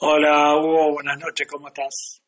[0.00, 2.22] Hola, Hugo, buenas noches, ¿cómo estás?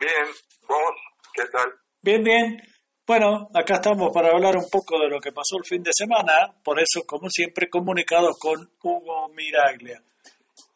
[0.00, 0.26] Bien,
[0.68, 0.94] ¿vos?
[1.32, 1.72] ¿Qué tal?
[2.02, 2.60] Bien, bien.
[3.06, 6.54] Bueno, acá estamos para hablar un poco de lo que pasó el fin de semana,
[6.64, 10.02] por eso, como siempre, comunicados con Hugo Miraglia.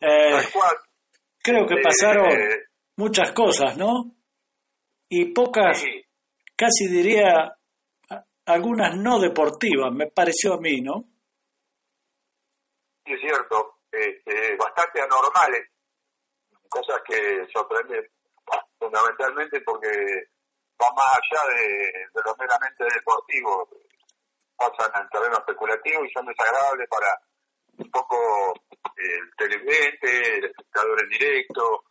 [0.01, 0.43] Eh,
[1.43, 2.57] creo que Eh, pasaron eh,
[2.97, 4.13] muchas cosas, ¿no?
[5.09, 6.05] Y pocas, sí,
[6.57, 7.57] casi diría,
[8.47, 11.05] algunas no deportivas, me pareció a mí, ¿no?
[13.05, 13.73] sí, es cierto.
[13.91, 15.69] Este, bastante anormales.
[16.77, 18.05] Cosas que sorprenden
[18.79, 19.89] fundamentalmente porque
[20.77, 21.65] va más allá de,
[22.13, 23.69] de lo meramente deportivo.
[24.57, 27.09] Pasan al terreno especulativo y son desagradables para
[27.79, 28.17] un poco
[28.97, 31.85] el televidente, el espectador en directo,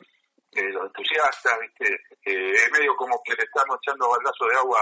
[0.52, 1.94] eh, los entusiastas, ¿viste?
[2.26, 4.82] Eh, es medio como que le estamos echando baldazo de agua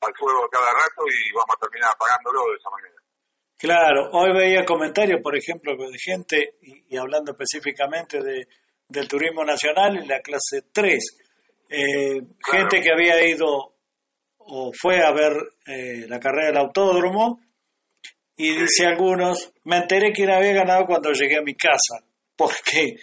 [0.00, 3.02] al fuego cada rato y vamos a terminar apagándolo de esa manera.
[3.58, 8.46] Claro, hoy veía comentarios, por ejemplo, de gente, y hablando específicamente de,
[8.88, 11.18] del turismo nacional en la clase 3,
[11.68, 12.68] eh, Claro.
[12.68, 13.74] gente que había ido
[14.38, 15.32] o fue a ver
[15.66, 17.40] eh, la carrera del autódromo,
[18.36, 18.58] y Sí.
[18.60, 22.04] dice algunos, me enteré quién había ganado cuando llegué a mi casa,
[22.36, 22.96] porque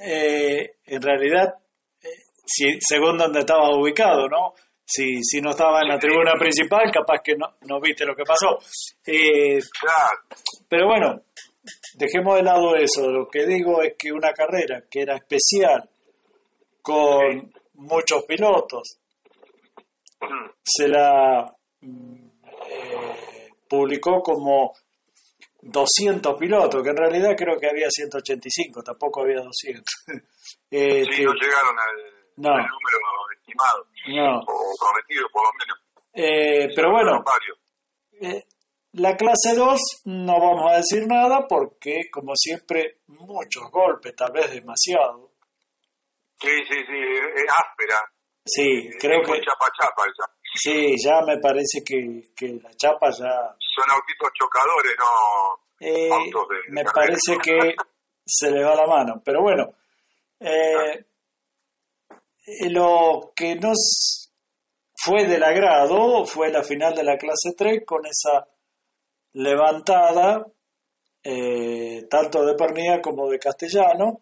[0.00, 1.54] eh, en realidad,
[2.02, 2.08] eh,
[2.44, 4.52] si, según donde estaba ubicado, ¿no?
[4.86, 8.24] Si, si no estaba en la tribuna principal, capaz que no, no viste lo que
[8.24, 8.58] pasó.
[10.68, 11.22] Pero bueno,
[11.94, 13.10] dejemos de lado eso.
[13.10, 15.88] Lo que digo es que una carrera que era especial,
[16.82, 18.98] con muchos pilotos,
[20.20, 24.72] mm, se la eh, publicó como
[25.62, 29.84] 200 pilotos, que en realidad creo que había 185, tampoco había 200.
[30.70, 31.96] Eh, sí, que- no llegaron al,
[32.36, 32.50] No.
[32.50, 32.98] al número
[33.38, 35.78] estimado no, o prometido por lo menos.
[36.14, 37.24] eh, pero bueno.
[38.20, 38.44] Eh,
[38.94, 44.52] la clase 2 no vamos a decir nada porque, como siempre, muchos golpes, tal vez
[44.52, 45.32] demasiado.
[46.40, 47.00] Sí, sí, sí,
[47.36, 48.00] es, áspera.
[48.44, 50.30] Sí, creo es que chapa chapa esa.
[50.54, 53.56] sí, ya me parece que, que la chapa ya...
[53.58, 56.92] Son autitos chocadores, no eh, autos de me carrera.
[56.92, 57.74] parece que
[58.24, 59.74] se le va la mano, pero bueno.
[60.40, 61.04] eh,
[62.46, 64.30] eh, lo que nos
[64.94, 68.46] fue del agrado fue la final de la clase 3 con esa
[69.34, 70.44] levantada
[71.22, 74.20] eh, tanto de Pernilla como de Castellano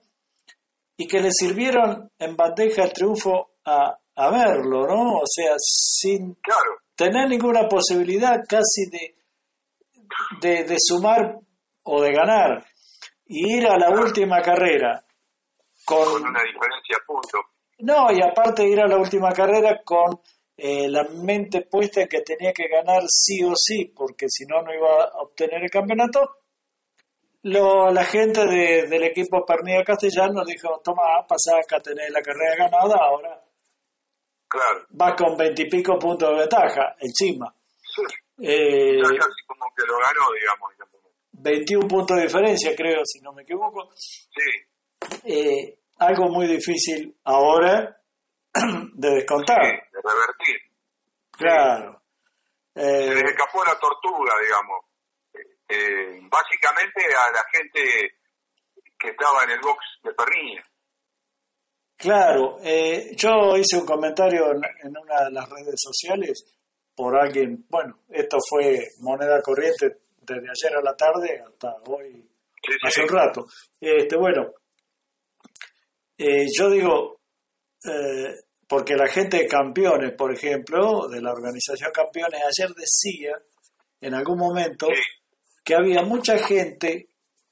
[0.97, 5.19] y que le sirvieron en bandeja el triunfo a, a verlo, ¿no?
[5.19, 9.17] O sea, sin Claro, tener ninguna posibilidad casi de,
[10.41, 11.39] de, de sumar
[11.85, 12.65] o de ganar
[13.27, 15.05] y ir a la última carrera
[15.85, 17.39] con con una diferencia punto.
[17.79, 20.21] no y aparte ir a la última carrera con
[20.65, 24.63] eh, la mente puesta en que tenía que ganar sí o sí porque si no
[24.63, 26.21] no iba a obtener el campeonato
[27.45, 32.57] lo, la gente de- del equipo Pernilla Castellano dijo toma pasá acá tenés la carrera
[32.57, 33.43] ganada ahora
[34.49, 34.87] Claro.
[34.91, 37.53] vas con veintipico puntos de ventaja encima
[38.39, 41.11] Eh, Ya casi como que lo ganó, digamos, el campeonato.
[41.33, 43.91] 21 puntos de diferencia, creo, si no me equivoco.
[43.95, 44.51] Sí,
[45.25, 47.97] Eh, algo muy difícil ahora
[48.95, 49.65] de descontar.
[49.65, 50.57] sí, de revertir.
[51.33, 52.03] Claro.
[52.75, 54.85] Se les Eh, escapó la tortuga, digamos.
[55.35, 58.15] Eh, eh, básicamente a la gente
[58.99, 60.63] que estaba en el box de Perniña.
[61.97, 62.59] claro.
[62.63, 66.57] eh, yo hice un comentario en, en una de las redes sociales
[66.95, 72.29] por alguien, bueno, esto fue moneda corriente desde ayer a la tarde hasta hoy,
[72.65, 73.47] Sí, sí, hace un rato.
[73.81, 74.53] Este, bueno,
[76.19, 77.21] eh, yo digo,
[77.85, 78.35] eh,
[78.69, 83.33] porque la gente de campeones, por ejemplo, de la organización campeones, ayer decía
[84.01, 84.89] en algún momento
[85.65, 87.09] que había mucha gente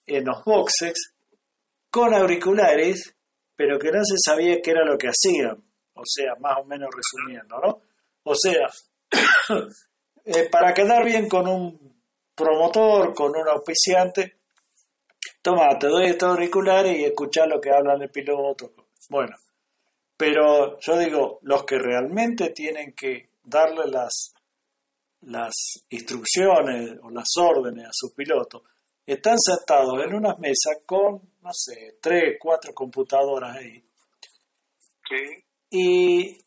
[0.07, 1.15] en los boxes
[1.91, 3.15] con auriculares,
[3.55, 5.63] pero que no se sabía qué era lo que hacían.
[5.95, 7.83] O sea, más o menos resumiendo, ¿no?
[8.23, 8.67] O sea,
[10.25, 12.03] eh, para quedar bien con un
[12.35, 14.39] promotor, con un auspiciante,
[15.43, 18.73] toma, te doy estos auriculares y escuchá lo que hablan el piloto.
[19.09, 19.37] Bueno,
[20.21, 24.35] pero yo digo, los que realmente tienen que darle las,
[25.23, 25.55] las
[25.89, 28.63] instrucciones o las órdenes a sus pilotos,
[29.07, 33.83] están sentados en unas mesas con, no sé, tres, cuatro computadoras ahí.
[35.09, 35.43] sí.
[35.71, 36.39] Y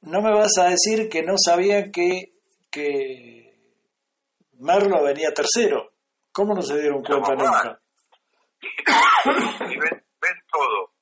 [0.00, 2.32] no me vas a decir que no sabían que,
[2.72, 3.56] que
[4.54, 5.92] Merlo venía tercero.
[6.32, 7.80] ¿Cómo no se dieron cuenta nunca?
[9.70, 10.99] y ven, ven todo.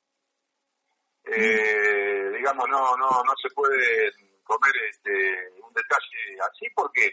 [1.30, 4.10] Eh, digamos, no, no, no se puede
[4.44, 5.12] comer este,
[5.60, 7.12] un detalle así porque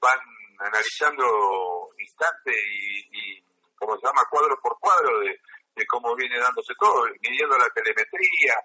[0.00, 0.20] van
[0.58, 3.44] analizando instante y, y,
[3.76, 5.38] como se llama, cuadro por cuadro de,
[5.86, 8.56] cómo viene dándose todo, midiendo la telemetría,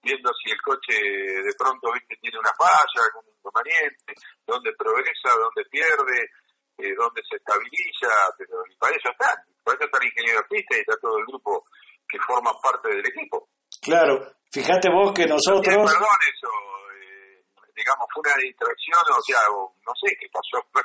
[0.00, 4.14] viendo si el coche de pronto viste tiene una falla, algún inconveniente,
[4.46, 6.30] dónde progresa, dónde pierde,
[6.78, 10.76] eh, dónde se estabiliza, pero y para eso están, para eso está el ingeniero pista
[10.76, 11.66] y está todo el grupo
[12.08, 13.49] que forma parte del equipo.
[13.80, 15.64] Claro, fíjate vos que nosotros...
[15.64, 16.52] perdón eso,
[17.00, 17.44] eh,
[17.74, 20.60] digamos, fue una distracción, o sea, no sé qué pasó,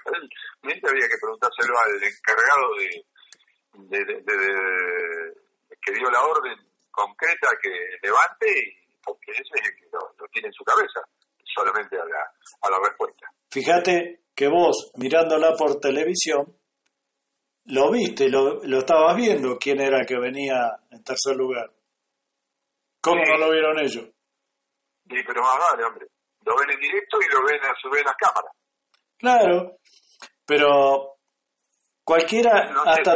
[0.64, 3.06] realmente había que preguntárselo al encargado de,
[3.92, 5.34] de, de,
[5.82, 6.58] que dio la orden
[6.90, 7.70] concreta que
[8.02, 11.02] levante y porque ese es el que lo, tiene en su cabeza,
[11.54, 12.32] solamente a la,
[12.62, 13.28] a la respuesta.
[13.52, 16.58] Fíjate que vos, mirándola por televisión,
[17.66, 21.72] lo viste, lo, lo estabas viendo, quién era el que venía en tercer lugar.
[23.02, 24.10] ¿Cómo no lo vieron ellos?
[25.08, 26.08] Sí, pero más vale, hombre.
[26.44, 28.52] Lo ven en directo y lo ven a su vez en las cámaras.
[29.26, 29.78] Claro,
[30.46, 31.18] pero
[32.04, 33.16] cualquiera, hasta,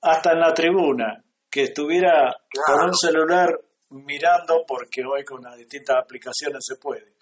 [0.00, 2.34] hasta en la tribuna, que estuviera
[2.66, 3.56] con un celular
[3.90, 7.12] mirando, porque hoy con las distintas aplicaciones se puede,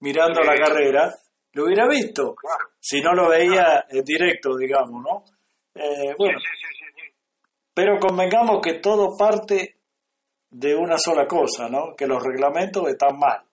[0.00, 1.14] mirando la carrera,
[1.52, 2.34] lo hubiera visto,
[2.80, 5.24] si no lo veía en directo, digamos, ¿no?
[5.74, 6.38] Eh, bueno,
[7.74, 9.80] pero convengamos que todo parte
[10.48, 11.94] de una sola cosa, ¿no?
[11.94, 13.44] Que los reglamentos están mal.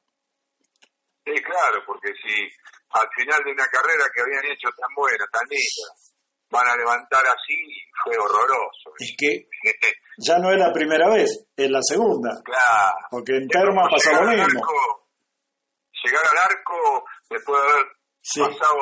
[1.26, 2.48] Sí, claro, porque si
[2.96, 5.88] al final de una carrera que habían hecho tan buena, tan linda,
[6.50, 7.60] van a levantar así,
[8.04, 8.96] fue horroroso.
[9.00, 9.48] Es que
[10.18, 12.32] ya no es la primera vez, es la segunda.
[12.44, 12.96] Claro.
[13.12, 14.62] Porque en Terma pasó lo mismo.
[16.04, 17.86] llegar al arco después de haber
[18.56, 18.80] pasado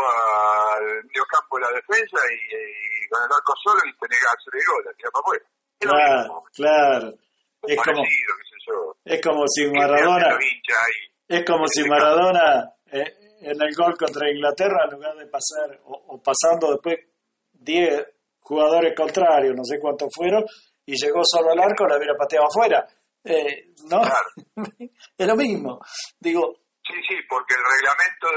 [0.78, 4.62] al medio campo de la defensa y, con el arco solo y te negas el
[4.62, 5.46] gol, tirar para afuera.
[5.80, 7.14] Claro, claro.
[7.66, 8.04] Es como,
[9.06, 10.38] es como si Maradona
[11.28, 16.22] es como si Maradona eh, en el gol contra Inglaterra en lugar de pasar o
[16.22, 16.98] pasando después
[17.54, 18.08] 10
[18.40, 20.44] jugadores contrarios, no sé cuántos fueron,
[20.86, 22.86] y llegó solo al arco, la hubiera pateado afuera.
[23.24, 24.02] Eh, ¿No?
[25.18, 25.80] es lo mismo.
[26.20, 26.60] Digo.
[26.84, 28.28] Sí, sí, porque el reglamento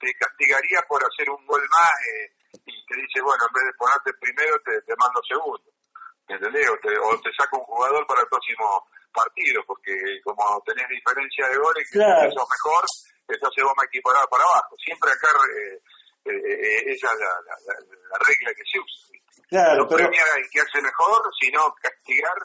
[0.00, 2.26] te castigaría por hacer un gol más eh,
[2.66, 5.70] y te dice, bueno, en vez de ponerte primero, te, te mando segundo.
[6.26, 6.66] ¿Entendés?
[6.66, 8.66] O te, o te saca un jugador para el próximo
[9.14, 9.94] partido, porque
[10.24, 12.26] como tenés diferencia de goles, que claro.
[12.34, 12.82] sos mejor,
[13.28, 14.76] entonces vamos a equiparar para abajo.
[14.76, 15.78] Siempre acá eh,
[16.24, 19.04] eh, eh, esa es la, regla que se usa.
[19.48, 20.08] Claro, no pero...
[20.08, 22.38] premiar al que hace mejor, sino castigar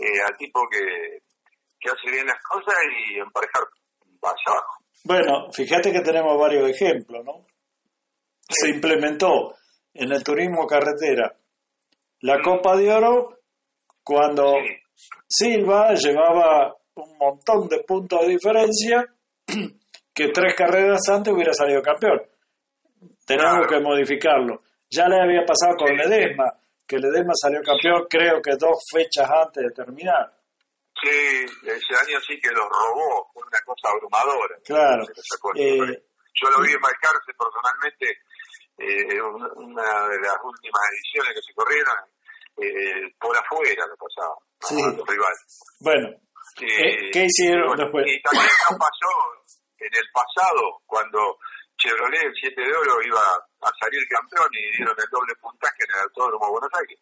[0.00, 1.22] eh, al tipo que,
[1.78, 3.62] que hace bien las cosas y emparejar
[4.22, 4.84] hacia abajo.
[5.04, 7.46] Bueno, fíjate que tenemos varios ejemplos, ¿no?
[8.48, 9.54] Se implementó
[9.94, 11.36] en el turismo carretera
[12.20, 13.38] la Copa de Oro
[14.02, 14.54] cuando
[15.28, 19.06] Silva llevaba un montón de puntos de diferencia
[20.20, 22.20] que tres carreras antes hubiera salido campeón
[23.30, 24.62] tenemos que modificarlo.
[24.90, 26.50] Ya le había pasado con Ledesma,
[26.86, 30.34] que Ledesma salió campeón creo que dos fechas antes de terminar.
[31.00, 34.56] Sí, ese año sí que lo robó, fue una cosa abrumadora.
[34.64, 35.04] Claro.
[35.54, 36.02] Eh,
[36.34, 38.18] Yo lo vi marcarse personalmente
[38.78, 39.22] eh,
[39.56, 41.96] una de las últimas ediciones que se corrieron,
[42.58, 44.74] eh, por afuera lo pasaba, sí.
[44.74, 45.60] los rivales.
[45.80, 46.08] Bueno,
[46.56, 48.04] ¿qué hicieron después?
[48.08, 49.40] Y también pasó
[49.80, 51.38] en el pasado, cuando
[51.76, 55.90] Chevrolet, el 7 de oro, iba a salir campeón y dieron el doble puntaje en
[55.96, 56.98] el Autódromo de Buenos Aires.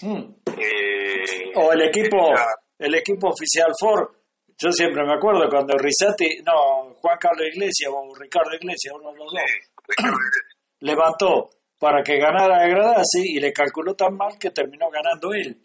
[0.00, 0.24] Hmm.
[0.58, 2.34] Eh, o el equipo,
[2.78, 4.08] el equipo oficial Ford,
[4.56, 9.18] yo siempre me acuerdo cuando Risati, no, Juan Carlos Iglesias o Ricardo Iglesias, uno de
[9.18, 9.42] los dos,
[10.80, 15.60] levantó para que ganara Gradasi y le calculó tan mal que terminó ganando él.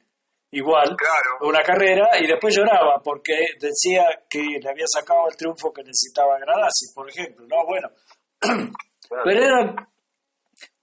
[0.57, 0.97] Igual,
[1.41, 6.39] una carrera y después lloraba porque decía que le había sacado el triunfo que necesitaba
[6.39, 7.45] Gradasi, por ejemplo.
[7.45, 7.89] No, bueno,
[9.23, 9.87] pero era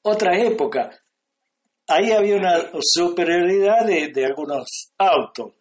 [0.03, 0.91] otra época.
[1.89, 5.55] Ahí había una superioridad de, algunos autos.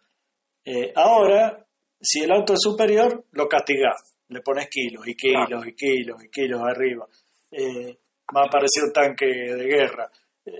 [0.64, 1.66] Eh, ahora,
[2.00, 4.14] si el auto es superior, lo castigás.
[4.28, 7.04] Le pones kilos y kilos y kilos y kilos arriba.
[7.50, 7.98] Eh,
[8.32, 10.08] me ha parecido un tanque de guerra.
[10.46, 10.52] Eh,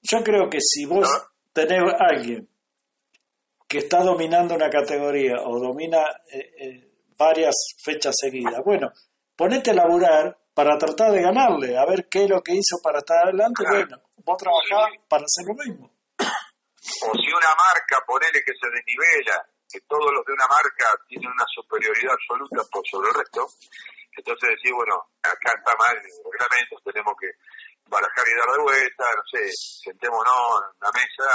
[0.00, 1.06] yo creo que si vos
[1.56, 2.46] tenés a alguien
[3.66, 6.04] que está dominando una categoría o domina
[7.16, 8.92] varias fechas seguidas, bueno,
[9.34, 12.98] ponete a laburar para tratar de ganarle, a ver qué es lo que hizo para
[12.98, 15.90] estar adelante, bueno, vos a trabajar para hacer lo mismo.
[16.28, 21.32] O si una marca, ponele que se desnivela, que todos los de una marca tienen
[21.32, 23.48] una superioridad absoluta por sobre el resto,
[24.16, 24.94] entonces decir, bueno,
[25.24, 27.32] acá está mal el reglamento, tenemos que
[27.86, 29.48] barajar y dar de vuelta, no sé,
[29.84, 31.30] sentémonos en una mesa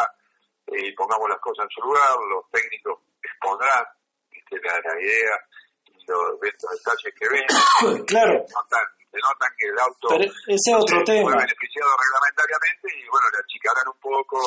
[0.67, 3.85] y pongamos las cosas en su lugar, los técnicos expondrán
[4.51, 5.35] la, la idea
[6.07, 8.33] los, detalles que ven, claro.
[8.33, 10.07] notan, notan que el auto
[10.47, 11.31] ese otro tema.
[11.31, 14.37] fue beneficiado reglamentariamente y bueno, le achicarán un poco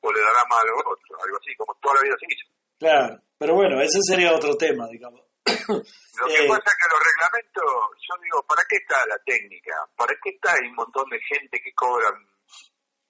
[0.00, 2.46] o le dará más a los otros, algo así, como toda la vida se hizo.
[2.78, 5.27] Claro, pero bueno, ese sería otro tema, digamos.
[5.68, 7.64] Lo que Eh, pasa es que los reglamentos,
[8.08, 9.74] yo digo, ¿para qué está la técnica?
[9.96, 12.14] ¿Para qué está hay un montón de gente que cobran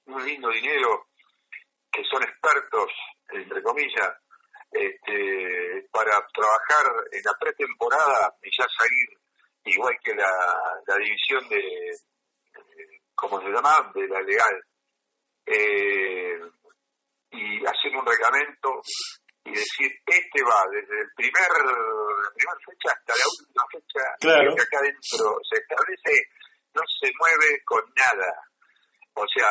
[0.07, 1.09] un lindo dinero,
[1.90, 2.90] que son expertos,
[3.30, 4.11] entre comillas,
[4.71, 9.09] este, para trabajar en la pretemporada y ya salir
[9.64, 10.30] igual que la,
[10.87, 14.64] la división de, de- ¿cómo se llama?, de la legal,
[15.47, 16.40] eh,
[17.30, 18.80] y hacer un reglamento
[19.45, 24.54] y decir, este va desde el primer, la primera fecha hasta la última fecha, Claro.
[24.54, 26.14] que acá adentro se establece,
[26.75, 28.33] no se mueve con nada.
[29.14, 29.49] O sea,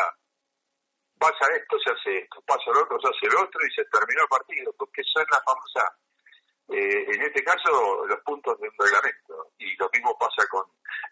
[1.18, 4.22] pasa esto, se hace esto, pasa lo otro, se hace lo otro y se terminó
[4.22, 5.84] el partido, porque eso es la famosa,
[6.70, 9.52] eh, en este caso, los puntos de un reglamento.
[9.58, 10.64] Y lo mismo pasa con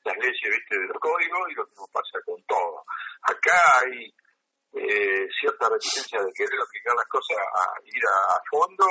[0.03, 0.77] las leyes ¿viste?
[0.77, 2.84] de los códigos y lo mismo pasa con todo.
[3.24, 4.13] Acá hay
[4.75, 8.86] eh, cierta resistencia de querer aplicar las cosas a ir a, a fondo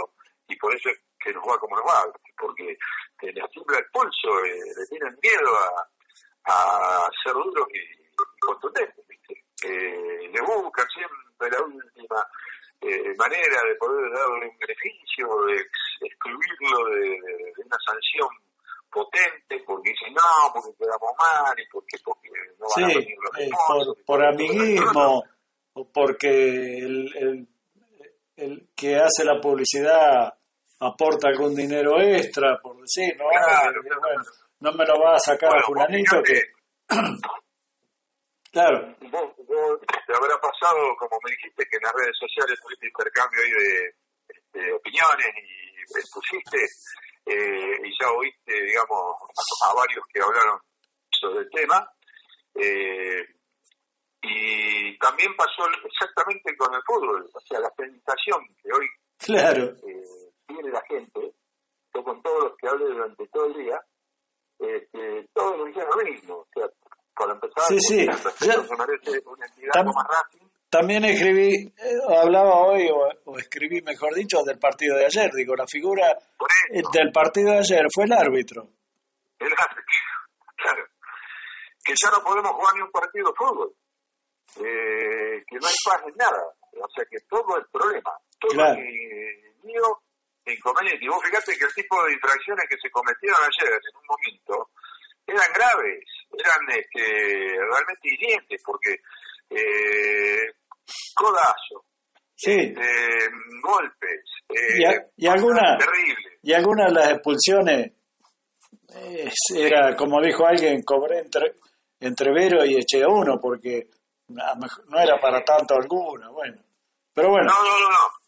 [0.48, 2.04] y por eso es que nos va como nos va,
[2.38, 2.76] porque
[3.18, 5.88] te les tiembla el pulso, eh, le tienen miedo a,
[6.52, 9.44] a ser duros y, y contundentes, ¿viste?
[9.64, 12.26] Eh, le buscan siempre la última
[12.82, 18.28] eh, manera de poder darle un beneficio, de ex- excluirlo de, de- de una sanción
[18.90, 23.38] potente, porque dicen no, porque quedamos mal y porque, porque no van a venir los
[23.40, 25.22] eh, por amiguismo
[25.74, 27.48] o porque el, el,
[28.36, 30.32] el que hace la publicidad
[30.80, 33.24] aporta algún dinero extra, por decir, ¿no?
[33.28, 34.00] Claro, claro.
[34.00, 34.22] bueno,
[34.60, 36.42] no me lo va a sacar a Bueno, vos fulanito que...
[38.54, 42.86] Claro, vos, vos te habrá pasado, como me dijiste, que en las redes sociales tuviste
[42.86, 46.58] intercambio ahí de, de opiniones y expusiste,
[47.26, 48.94] eh, y ya oíste, digamos,
[49.26, 50.60] a, a varios que hablaron
[51.10, 51.82] sobre el tema.
[52.54, 53.26] Eh,
[54.26, 58.86] y también pasó exactamente con el fútbol, o sea, la tentación que hoy
[59.18, 59.64] claro.
[59.86, 61.32] eh, tiene la gente,
[61.94, 63.80] yo con todos los que hablé durante todo el día,
[64.58, 66.34] este, todos nos dicen lo mismo.
[66.36, 66.66] O sea,
[67.14, 68.06] para empezar, Sí, sí.
[68.06, 68.12] Ya-
[68.62, 70.48] se merece una entidad Tam- como Racing.
[70.70, 75.30] También escribí, eh, hablaba hoy, o, o escribí, mejor dicho, del partido de ayer.
[75.32, 76.08] Digo, la figura
[76.72, 78.62] eh, del partido de ayer fue el árbitro.
[79.38, 79.84] el árbitro,
[80.56, 80.84] claro.
[81.84, 83.72] Que ya no podemos jugar ni un partido de fútbol.
[84.56, 86.42] Eh, que no hay paz en nada.
[86.80, 88.12] O sea, que todo es problema.
[88.38, 88.78] Todo Claro.
[88.80, 90.00] es lío
[90.44, 91.04] e inconveniente.
[91.04, 94.70] Y vos fíjate que el tipo de infracciones que se cometieron ayer, en un momento,
[95.26, 98.96] eran graves, eran este, realmente hirientes, porque
[99.50, 100.52] eh,
[101.14, 101.84] codazo,
[102.36, 103.28] Sí, eh,
[103.62, 106.38] golpes, eh, Y a- y alguna- terrible.
[106.42, 107.92] y algunas de las expulsiones
[108.96, 111.54] eh, era, como dijo alguien, cobré entre,
[112.00, 113.93] entre Vero y eché uno, porque a
[114.28, 116.28] no era para tanto alguna.
[116.30, 116.56] Bueno,
[117.14, 118.24] pero bueno, No, no, no, no.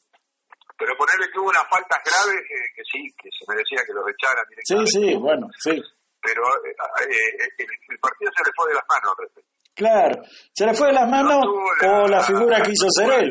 [0.79, 4.05] Pero ponerle que hubo unas faltas graves que, que sí, que se merecía que los
[4.13, 4.91] echaran sí, directamente.
[4.93, 5.83] sí, bueno, sí.
[6.21, 6.77] Pero eh,
[7.09, 9.51] eh, el, el partido se le fue de las manos al respecto.
[9.77, 10.23] Claro,
[10.53, 13.31] se le fue de las manos No tuvo o la figura quiso ser él,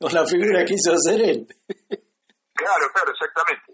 [0.00, 1.46] o la figura quiso ser él.
[2.54, 3.72] Claro, claro, exactamente.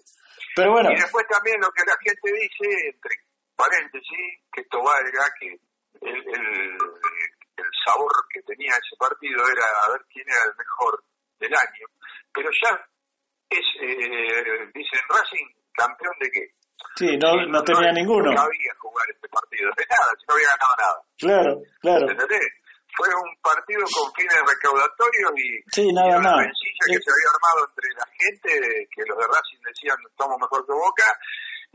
[0.56, 3.14] Pero bueno, Y después también lo que la gente dice, entre
[3.56, 5.46] paréntesis, que esto valga, que
[6.02, 6.78] el, el,
[7.64, 11.02] el sabor que tenía ese partido era a ver quién era el mejor
[11.40, 11.86] del año.
[12.32, 12.72] Pero ya
[13.50, 16.44] es, eh, dicen Racing, campeón de qué?
[16.96, 18.30] sí, no, no tenía ninguno.
[18.32, 20.98] No había jugar este partido, de nada, si no había ganado nada.
[21.18, 22.06] Claro, claro.
[22.10, 22.48] ¿Entendés?
[22.96, 26.46] Fue un partido con fines recaudatorios y, Sí, y nada una más.
[26.46, 28.50] rencilla que se había armado entre la gente,
[28.94, 31.08] que los de Racing decían estamos mejor que Boca,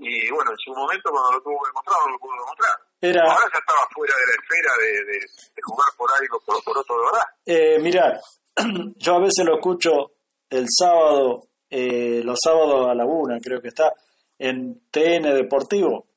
[0.01, 2.75] y bueno, en su momento cuando lo tuvo que demostrar, no lo pudo demostrar.
[3.01, 6.63] Era, Ahora ya estaba fuera de la esfera de, de, de jugar por algo, por,
[6.63, 7.27] por otro de verdad.
[7.45, 8.19] eh, mirá,
[8.97, 10.11] yo a veces lo escucho
[10.49, 13.93] el sábado, eh, los sábados a la una, creo que está,
[14.37, 16.07] en TN Deportivo,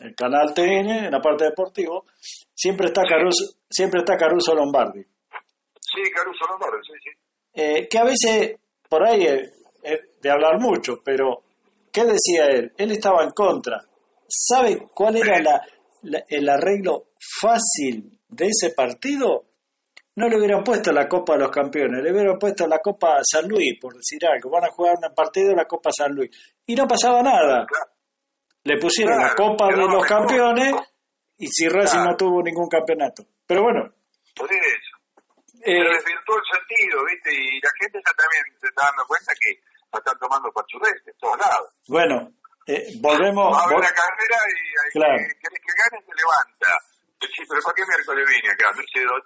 [0.00, 2.04] el canal TN, en la parte deportivo,
[2.54, 5.02] siempre está Caruso, siempre está Caruso Lombardi.
[5.80, 7.10] Sí, Caruso Lombardi, sí, sí.
[7.54, 8.58] Eh, que a veces,
[8.88, 11.42] por ahí, es es de hablar mucho, pero
[12.04, 12.72] ¿qué decía él?
[12.76, 13.80] Él estaba en contra.
[14.28, 15.62] ¿Sabe cuál era la-
[16.02, 17.06] la- el arreglo
[17.40, 19.44] fácil de ese partido?
[20.16, 23.48] No le hubieran puesto la Copa de los Campeones, le hubieran puesto la Copa San
[23.48, 24.50] Luis, por decir algo.
[24.50, 26.30] Van a jugar un partido de la Copa San Luis.
[26.66, 27.66] Y no pasaba nada.
[28.64, 30.06] Le pusieron la Copa de los mejor.
[30.08, 30.74] Campeones
[31.38, 32.10] y si Racing Claro.
[32.10, 33.22] no tuvo ningún campeonato.
[33.46, 33.94] Pero bueno,
[34.34, 34.58] Por eso.
[35.64, 37.30] eh, Se desvirtuó el sentido, ¿viste?
[37.32, 39.50] Y la gente ya también se está dando cuenta que
[39.92, 41.68] la están tomando pachurrete en todos lados.
[41.88, 42.16] bueno,
[42.66, 43.48] eh, volvemos...
[43.48, 45.16] Va a vol- carrera y Claro.
[45.16, 46.70] que, querés que gane, se levanta.
[47.24, 48.68] Sí, pero ¿para qué miércoles vine acá?
[48.76, 49.24] Sé, do-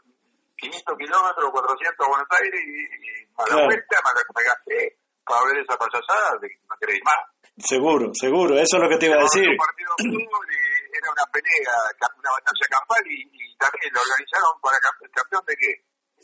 [0.56, 4.78] 500 kilómetros, 400 a Buenos Aires y, y a la vuelta me, gasté
[5.26, 7.22] para ver esa payasada de que no queréis más.
[7.58, 9.42] Seguro, seguro, eso es lo que te iba a decir.
[9.50, 11.74] era una pelea,
[12.14, 13.26] una batalla campal y,
[13.58, 15.72] también lo organizaron para el campeón de qué?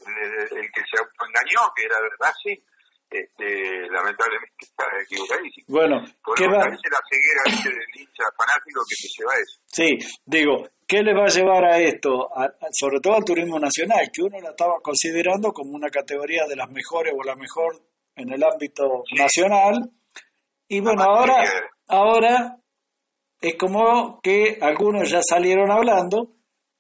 [0.07, 2.59] El, que se engañó, que era Racing,
[3.11, 5.67] este, lamentablemente está equivocadísimo.
[5.69, 6.05] Bueno,
[6.37, 6.59] ¿qué va?
[6.59, 9.61] la ceguera del hincha fanático que se lleva eso.
[9.67, 12.29] Sí, digo, ¿qué le va a llevar a esto?
[12.73, 16.71] sobre todo al turismo nacional, que uno la estaba considerando como una categoría de las
[16.71, 17.81] mejores o la mejor
[18.15, 19.91] en el ámbito nacional.
[20.69, 21.45] Y bueno, ahora,
[21.87, 22.57] ahora
[23.41, 26.39] es como que algunos ya salieron hablando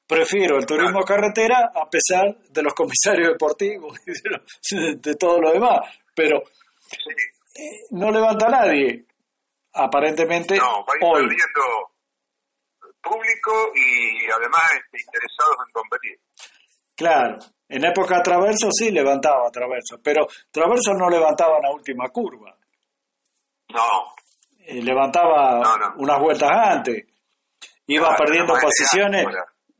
[0.08, 5.80] prefiero el turismo carretera a pesar de los comisarios deportivos y de, todo lo demás
[6.18, 6.42] pero
[7.54, 9.04] eh, no levanta nadie,
[9.74, 11.28] aparentemente no, va hoy.
[11.28, 11.62] perdiendo
[13.00, 16.18] público y además este, interesados en competir.
[16.96, 22.52] Claro, en época Traverso sí levantaba Traverso, pero Traverso no levantaba en la última curva.
[23.68, 24.14] No.
[24.58, 27.04] Eh, levantaba unas vueltas antes.
[27.86, 29.24] Iba perdiendo posiciones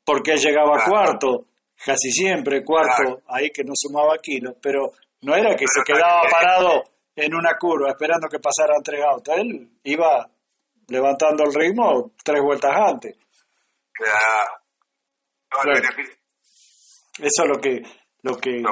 [0.04, 1.47] porque llegaba cuarto,
[1.85, 4.92] casi siempre cuarto, ahí que no sumaba kilos, pero
[5.23, 6.85] no era que se quedaba parado
[7.15, 9.35] en una curva esperando que pasaran tres autos.
[9.37, 10.29] Él iba
[10.89, 13.17] levantando el ritmo tres vueltas antes.
[13.93, 15.73] Claro.
[17.19, 17.83] eso es lo que
[18.23, 18.63] lo que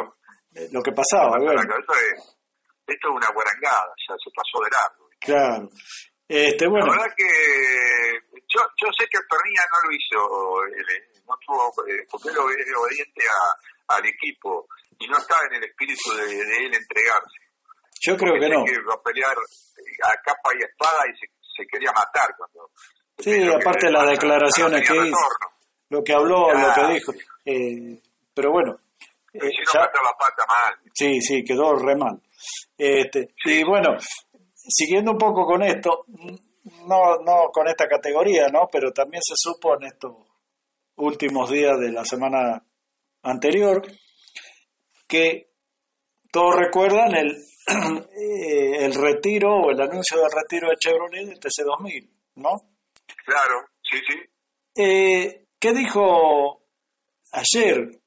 [0.70, 1.36] lo que pasaba.
[1.38, 2.38] esto, es,
[2.86, 5.08] esto es una guarangada, ya se pasó de largo.
[5.20, 5.68] Claro.
[6.28, 6.86] Este, bueno.
[6.86, 7.28] La verdad que
[8.48, 10.18] yo, yo sé que Pernia no lo hizo,
[10.74, 14.66] él, no tuvo, eh, porque él es obediente a, al equipo
[14.98, 17.38] y no estaba en el espíritu de, él entregarse.
[18.00, 18.64] Yo creo que no.
[18.64, 22.70] Que iba a pelear a capa y espada y se, quería matar cuando.
[23.18, 25.16] Sí, aparte de las declaraciones que hizo,
[25.88, 27.12] lo que habló, lo que dijo.
[27.44, 28.00] Eh,
[28.34, 28.76] pero bueno.
[29.32, 30.90] Eh, no la pata mal.
[30.94, 32.20] Sí, sí, quedó re mal.
[32.76, 33.96] Este, Y bueno,
[34.54, 36.04] siguiendo un poco con esto,
[36.86, 38.68] no, no con esta categoría, ¿no?
[38.70, 40.12] Pero también se supo en estos
[40.96, 42.62] últimos días de la semana
[43.22, 43.82] anterior
[45.06, 45.50] que
[46.30, 47.30] todos recuerdan el,
[47.66, 52.50] eh, el retiro o el anuncio del retiro de Chevrolet del TC2000, ¿no?
[53.24, 54.18] Claro, sí, sí.
[54.76, 56.62] Eh, ¿Qué dijo
[57.32, 57.98] ayer,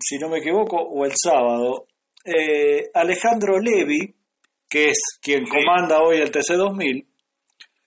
[0.00, 1.86] si no me equivoco, o el sábado?
[2.24, 4.14] Eh, Alejandro Levi,
[4.68, 7.06] que es quien comanda hoy el TC2000.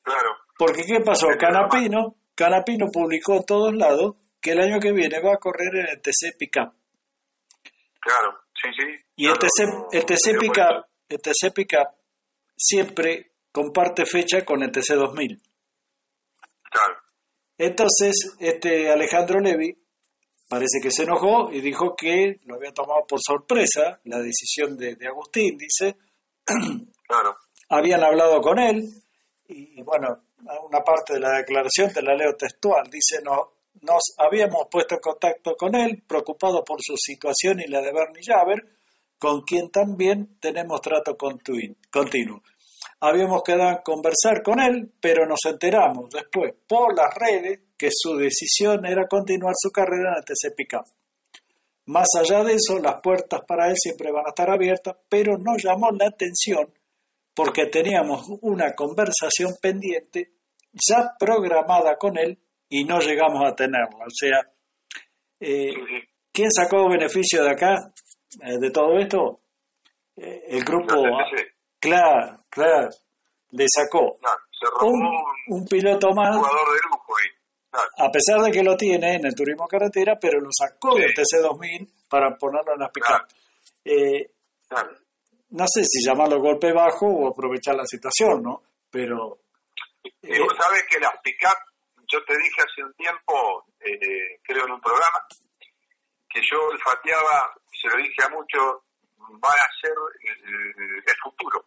[0.01, 0.29] Claro.
[0.57, 1.27] Porque ¿qué pasó?
[1.37, 5.87] Canapino, Canapino publicó en todos lados que el año que viene va a correr en
[5.89, 6.73] el TC Pickup.
[8.01, 9.05] Claro, sí, sí.
[9.15, 11.87] Y el TC, Pickup, el TC Pickup
[12.57, 15.39] siempre comparte fecha con el TC 2000.
[16.63, 16.95] Claro.
[17.57, 19.71] Entonces, este Alejandro Levi
[20.49, 24.97] parece que se enojó y dijo que lo había tomado por sorpresa la decisión de,
[25.07, 25.97] Agustín, dice.
[27.11, 27.35] Claro.
[27.67, 28.83] Habían hablado con él
[29.49, 30.07] y, bueno,
[30.63, 32.89] una parte de la declaración te la leo textual.
[32.89, 37.81] Dice, no, nos habíamos puesto en contacto con él, preocupado por su situación y la
[37.81, 38.63] de Bernie Javer,
[39.17, 42.41] con quien también tenemos trato continuo.
[42.99, 48.15] Habíamos quedado en conversar con él, pero nos enteramos después por las redes que su
[48.15, 50.53] decisión era continuar su carrera en el TC.
[51.85, 55.63] Más allá de eso, las puertas para él siempre van a estar abiertas, pero nos
[55.63, 56.71] llamó la atención
[57.33, 60.33] porque teníamos una conversación pendiente
[60.73, 62.37] ya programada con él
[62.71, 64.05] y no llegamos a tenerla.
[64.05, 64.39] O sea,
[65.39, 65.73] eh,
[66.31, 67.75] ¿quién sacó beneficio de acá,
[68.41, 69.41] eh, de todo esto?
[70.15, 70.95] Eh, el grupo,
[71.79, 72.89] claro, claro,
[73.51, 74.17] le sacó
[75.47, 76.37] un, piloto más,
[77.97, 81.89] a pesar de que lo tiene en el turismo carretera, pero lo sacó del TC2000
[82.07, 83.05] para ponerlo en las pick
[85.49, 88.61] No sé si llamarlo golpe bajo o aprovechar la situación, ¿no?
[88.89, 89.39] Pero...
[90.23, 91.43] Vos sabés que las pick
[92.11, 95.25] yo te dije hace un tiempo, eh, creo en un programa,
[96.29, 98.81] que yo olfateaba, se lo dije a muchos,
[99.43, 101.65] va a ser el, futuro.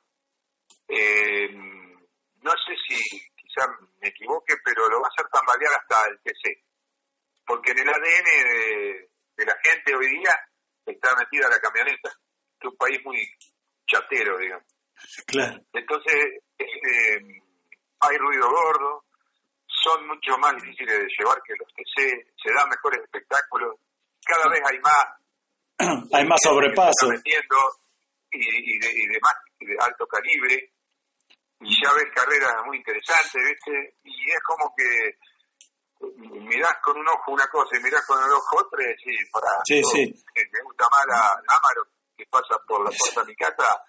[0.89, 2.97] Eh, no sé si
[3.35, 3.69] quizás
[4.01, 6.63] me equivoque, pero lo va a hacer tambalear hasta el PC.
[7.47, 8.25] Porque en el ADN
[9.37, 10.35] de, la gente hoy día
[10.85, 12.11] está metida la camioneta.
[12.61, 13.27] Es un país muy
[13.87, 14.67] chatero, digamos.
[15.27, 15.61] Claro.
[15.73, 17.43] Entonces, eh,
[18.01, 19.05] hay ruido gordo,
[19.85, 23.77] son mucho más difíciles de llevar que los que se, dan mejores espectáculos,
[24.25, 25.05] cada vez hay más
[26.13, 27.19] hay más sobrepaso y,
[28.39, 30.73] y, de, y, de, más de alto calibre
[31.61, 33.97] y ya ves carreras muy interesantes ¿viste?
[34.05, 35.19] y es como que
[36.11, 39.49] mirás con un ojo una cosa y mirás con el ojo otra y decís, para,
[39.65, 40.25] Sí, sí.
[40.35, 43.83] me gusta más la, la Amaro que pasa por la puerta de mi casa,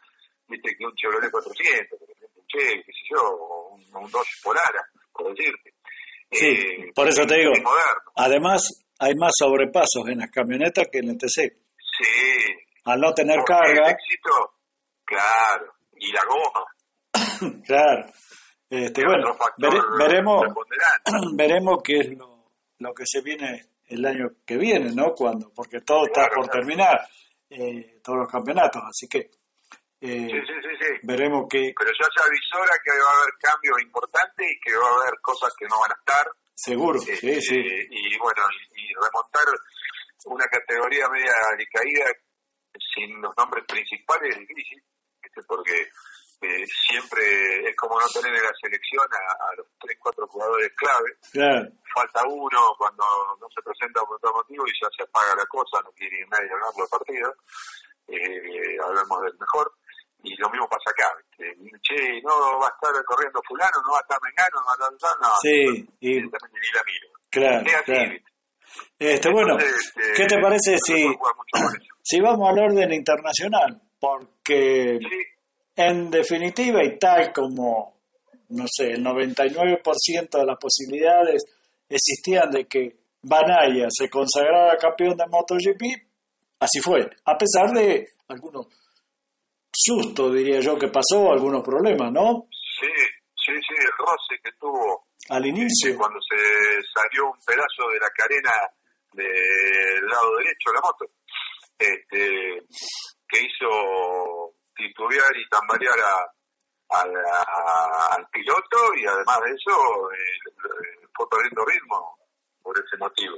[0.47, 4.12] viste que un Chevrolet 400, por ejemplo, un Che, qué sé yo, o un, un
[4.12, 4.81] Dodge Polara,
[5.13, 5.74] por decirte.
[6.31, 7.51] Sí, Eh, por eso te digo.
[8.15, 11.33] Además, hay más sobrepasos en las camionetas que en el TC.
[11.77, 12.53] Sí.
[12.85, 14.53] Al no tener porque el carga, éxito,
[15.03, 17.61] claro, y la goma.
[17.65, 18.05] claro.
[18.69, 20.43] Este, es bueno, vere- veremos,
[21.35, 25.13] veremos qué es lo, lo que se viene el año que viene, ¿no?
[25.15, 26.51] Cuando, porque todo está por claro.
[26.59, 27.07] terminar,
[27.49, 29.29] eh, todos los campeonatos, así que
[30.05, 30.91] eh, Sí, sí, sí, sí.
[31.03, 34.87] veremos qué, Pero ya se avisora que va a haber cambios importantes y que va
[34.89, 36.25] a haber cosas que no van a estar.
[36.55, 38.41] seguro, Este, sí, sí, Y bueno,
[38.75, 39.45] y, y remontar
[40.25, 41.33] una categoría media
[41.71, 42.05] caída
[42.93, 44.83] sin los nombres principales es difícil,
[45.21, 45.41] ¿viste?
[45.47, 45.75] porque
[46.41, 50.71] eh, siempre es como no tener en la selección a, a los tres, cuatro jugadores
[50.75, 51.17] clave.
[51.31, 53.03] claro, Falta uno cuando
[53.39, 56.49] no se presenta por otro motivo y ya se apaga la cosa, no quiere nadie
[56.49, 57.35] ganar los partidos.
[58.07, 59.73] Eh, hablamos del mejor.
[60.25, 61.07] Y lo mismo pasa acá.
[61.15, 61.79] ¿viste?
[61.81, 64.93] Che, no va a estar corriendo fulano, no va a estar Mengano, no va a
[64.93, 65.15] estar...
[65.21, 67.07] No, sí, y directamente ni la miro.
[67.29, 68.11] claro, Es así, claro.
[68.11, 68.35] ¿viste?
[68.97, 71.15] Este, bueno, este, ¿qué te parece no si,
[72.01, 73.81] si vamos al orden internacional?
[73.99, 75.35] Porque Sí,
[75.75, 77.97] en definitiva y tal como,
[78.49, 81.43] no sé, el 99% de las posibilidades
[81.89, 85.81] existían de que Banaya se consagrara campeón de MotoGP,
[86.59, 88.67] así fue, a pesar de algunos
[89.75, 92.47] sustos, diría yo, que pasó, algunos problemas, ¿no?
[92.79, 92.88] sí,
[93.35, 95.97] sí, sí, el roce que tuvo Al inicio.
[95.97, 96.35] cuando se
[96.93, 98.51] salió un pedazo de la carena
[99.13, 101.05] del lado derecho de la moto,
[101.77, 102.63] este,
[103.27, 111.07] que hizo titubear y tambalear a, a la- al piloto y además de eso eh,
[111.13, 112.17] fue perdiendo ritmo
[112.61, 113.35] por ese motivo.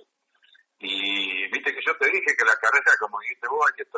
[0.80, 3.90] Y viste que yo te dije que la carrera, como dijiste vos, hay que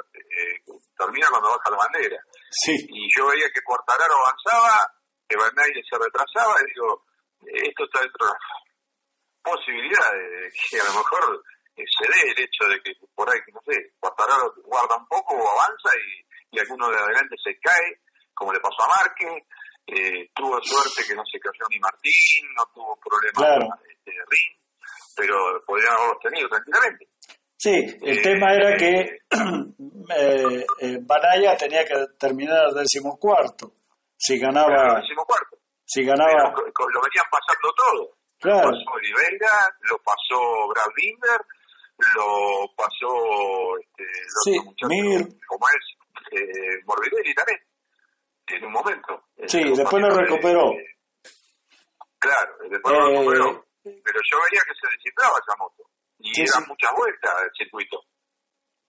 [1.00, 2.20] termina cuando baja la bandera
[2.52, 4.92] Sí, y yo veía que Quartararo avanzaba,
[5.28, 7.06] que Bernay se retrasaba, y digo,
[7.48, 8.42] esto está dentro de las
[9.42, 11.44] posibilidades de que a lo mejor
[11.78, 15.36] eh, se dé el hecho de que por ahí, no sé, Quartararo guarda un poco
[15.36, 18.02] o avanza y, y alguno de adelante se cae,
[18.34, 19.44] como le pasó a Márquez,
[19.88, 23.68] eh, tuvo suerte que no se cayó ni Martín, no tuvo problemas Claro.
[23.90, 24.52] este, Rin,
[25.16, 27.09] pero podrían haberlos tenido tranquilamente.
[27.60, 33.74] Sí, el Eh, tema era que eh, eh, Banaya tenía que terminar decimocuarto.
[34.18, 35.02] Si ganaba,
[35.86, 38.18] si ganaba, lo venían pasando todo.
[38.40, 39.48] claro, Lo pasó Oliveira,
[39.90, 41.42] lo pasó Brad Binder,
[42.16, 45.22] lo pasó este, otro Sí, muchacho, Mir.
[45.48, 47.60] como es eh, Morbidelli también,
[48.48, 49.24] en un momento.
[49.48, 50.74] Sí, Eh, después lo eh, recuperó.
[52.20, 53.66] claro, después lo Eh, recuperó.
[53.84, 55.84] Pero yo veía que se desinflaba esa moto.
[56.20, 57.98] Y Sí, muchas vueltas el circuito.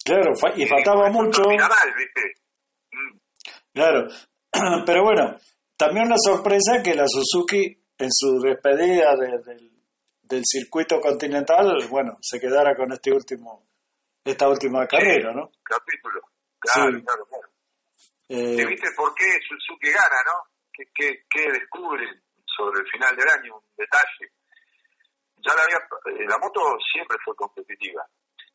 [0.05, 1.43] claro, y faltaba mucho.
[1.43, 2.21] Termina mal, ¿viste?
[2.93, 3.19] Mm,
[3.73, 4.09] Claro,
[4.87, 5.37] pero bueno,
[5.77, 9.71] también una sorpresa que la Suzuki en su despedida de- del,
[10.23, 13.69] del circuito continental, bueno, se quedara con este último,
[14.25, 15.51] esta última carrera, ¿no?
[15.63, 16.21] capítulo.
[16.59, 17.05] Claro, Sí.
[17.05, 17.49] claro, claro.
[18.29, 20.51] Eh, ¿Y viste por qué Suzuki gana, no?
[20.73, 23.57] ¿Qué, qué, qué descubren sobre el final del año?
[23.57, 24.33] Un detalle.
[25.43, 26.61] Ya la, había, eh, la moto
[26.93, 28.07] siempre fue competitiva.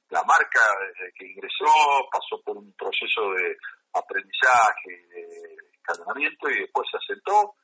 [0.09, 1.65] La marca, desde que ingresó,
[2.11, 3.57] pasó por un proceso de
[3.93, 7.55] aprendizaje, de escalonamiento y después se asentó.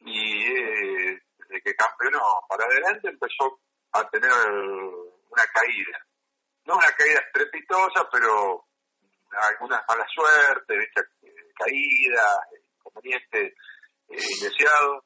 [0.00, 3.60] Y eh, desde que campeonó para adelante empezó
[3.92, 5.98] a tener una caída.
[6.64, 8.66] No una caída estrepitosa, pero
[9.30, 10.74] algunas mala suerte.
[10.74, 12.38] Eh, caídas,
[12.78, 13.52] inconvenientes
[14.08, 15.04] eh, indeseados.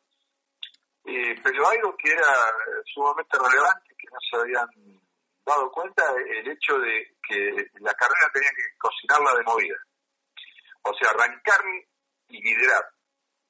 [1.09, 2.27] Eh, pero algo que era
[2.93, 4.67] sumamente relevante, que no se habían
[5.47, 9.77] dado cuenta, el hecho de que la carrera tenía que cocinarla de movida.
[10.83, 11.61] O sea, arrancar
[12.29, 12.85] y liderar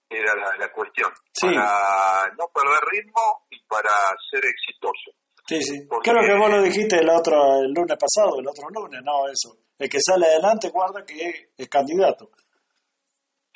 [0.08, 1.10] era la, la cuestión.
[1.32, 1.46] Sí.
[1.46, 3.90] Para no perder ritmo y para
[4.30, 5.12] ser exitoso.
[5.48, 5.86] sí, sí.
[5.88, 9.26] porque- Creo que vos lo dijiste el otro el lunes pasado, el otro lunes, no,
[9.28, 9.56] eso.
[9.78, 12.30] El que sale adelante guarda que es candidato.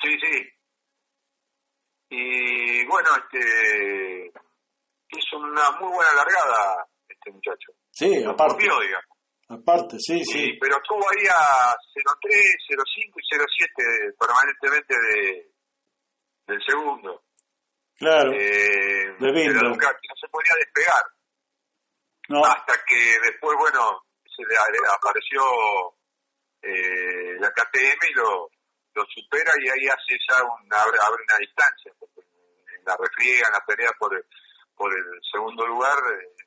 [0.01, 0.49] Sí, sí.
[2.13, 4.31] Y bueno, este
[5.13, 7.71] hizo una muy buena largada este muchacho.
[7.89, 9.05] Sí, Lo aparte, copió, digamos.
[9.47, 10.57] aparte, sí, Y- sí.
[10.59, 15.51] pero estuvo ahí a 03, 05 y 07 permanentemente de,
[16.47, 17.23] del segundo.
[17.97, 19.63] Claro, eh, de Binder.
[19.63, 20.07] la Ducati.
[20.07, 21.03] No se podía despegar.
[22.29, 24.55] no, Hasta que después, bueno, se le
[24.89, 25.41] apareció
[26.61, 28.49] eh, la KTM y lo,
[28.93, 31.91] lo supera y ahí hace ya una, abre, abre una distancia.
[31.99, 34.23] Porque en la refriega, en la pelea por el,
[34.75, 35.97] por el segundo lugar,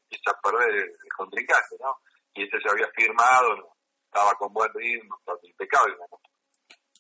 [0.03, 1.97] empieza a perder el, contrincante, ¿no?
[2.35, 3.77] Y este se había firmado,
[4.07, 5.95] estaba con buen ritmo, estaba impecable.
[5.99, 6.19] ¿no?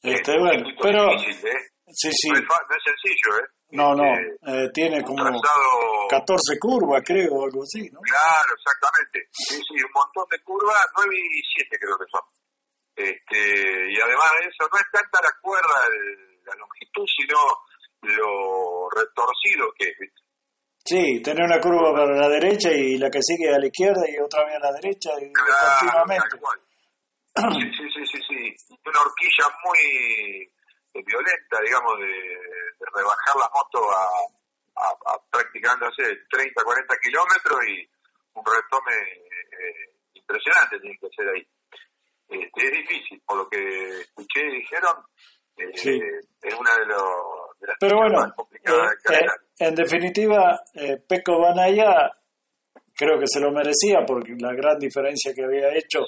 [0.02, 1.09] Este, bueno, pero...
[1.16, 1.61] Difícil, ¿eh?
[1.88, 2.28] Sí, sí.
[2.30, 3.48] No es, no es sencillo, ¿eh?
[3.70, 7.98] No, no, Este, eh, tiene como trazado- 14 curvas, creo, o algo así, ¿no?
[8.00, 9.26] Claro, exactamente.
[9.33, 12.20] Sí, sí, un montón de curvas, 9 y 7 creo que son.
[12.96, 17.38] Este, y además de eso, no es tanta la cuerda, el- la longitud, sino
[18.02, 20.12] lo retorcido que es.
[20.85, 24.18] Sí, tener una curva para la derecha y la que sigue a la izquierda y
[24.20, 26.38] otra vez a la derecha y Claro, continuamente.
[27.35, 28.76] Sí, sí, sí, sí, sí.
[28.85, 29.80] Una horquilla muy
[30.94, 34.04] eh, violenta, digamos, de, de rebajar la moto a,
[34.76, 35.20] a, a
[35.96, 37.88] sé, 30, 40 kilómetros y
[38.35, 41.46] un retome eh, impresionante tiene que hacer ahí.
[42.28, 43.58] Este, es difícil, por lo que
[44.00, 44.94] escuché y dijeron,
[45.56, 46.00] eh, Sí.
[46.42, 50.96] es una de, los de las Pero bueno, más complicadas eh, eh, en definitiva, eh,
[51.08, 52.10] Pecco Banaya
[52.96, 56.00] creo que se lo merecía porque la gran diferencia que había hecho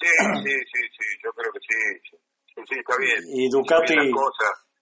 [0.00, 0.06] Sí,
[0.44, 2.18] sí, sí, sí, yo creo que sí.
[2.54, 3.22] Sí, sí, está bien.
[3.26, 4.14] Y Ducati- bien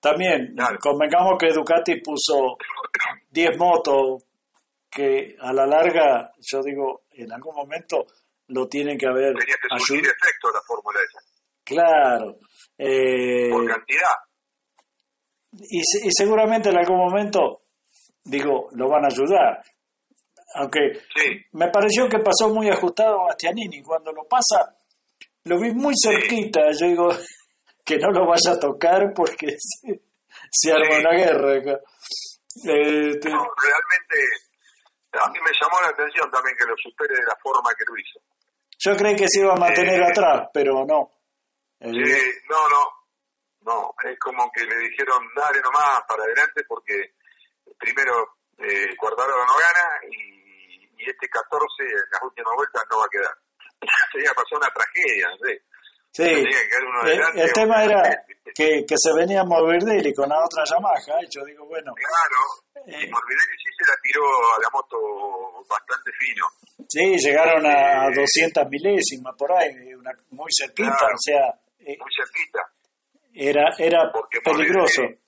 [0.01, 0.79] también, Claro.
[0.79, 2.57] convengamos que Ducati puso
[3.31, 4.25] 10 motos
[4.91, 8.07] que a la larga, yo digo, en algún momento
[8.49, 11.21] lo tienen que haber Tenía que surgir efecto la fórmula esa,
[11.65, 12.39] Claro.
[12.79, 14.15] Eh, por cantidad.
[15.53, 17.63] y, y seguramente en algún momento,
[18.25, 19.63] digo, lo van a ayudar.
[20.55, 20.79] Aunque
[21.15, 23.83] Sí, me pareció que pasó muy ajustado a Bastianini.
[23.83, 24.77] Cuando lo pasa,
[25.45, 26.61] lo vi muy cerquita.
[26.79, 27.09] Yo digo,
[27.85, 30.01] que no lo vaya a tocar porque se,
[30.51, 31.01] se arma Sí.
[31.01, 31.81] una guerra acá.
[32.57, 34.17] Este, no, realmente
[35.13, 37.97] a mí me llamó la atención también que lo supere de la forma que lo
[37.99, 38.21] hizo.
[38.87, 40.07] Yo creí que se iba a mantener Eh.
[40.11, 41.11] atrás, pero no.
[41.81, 42.83] Eh, Sí, no, no,
[43.63, 47.15] no, es como que le dijeron dale nomás para adelante porque
[47.79, 53.09] primero eh, no gana y, y este 14 en las últimas vueltas no va a
[53.11, 53.35] quedar.
[54.13, 55.63] Sería pasó una tragedia, no sé.
[56.17, 56.45] Sí.
[57.35, 58.03] Que El, tema era
[58.55, 61.23] que, que se venía Morbidelli con la otra Yamaha.
[61.23, 63.03] Y yo digo, bueno, Claro, Eh.
[63.03, 63.11] y
[63.49, 64.97] que sí se la tiró a la moto
[65.69, 66.45] bastante fino.
[66.89, 68.15] sí, llegaron a Eh.
[68.15, 71.15] 200 milésimas por ahí, una, muy cerquita, Claro.
[71.15, 71.45] o sea,
[71.81, 72.61] eh, muy cerquita,
[73.35, 75.03] era, era porque peligroso.
[75.03, 75.21] Morbidelli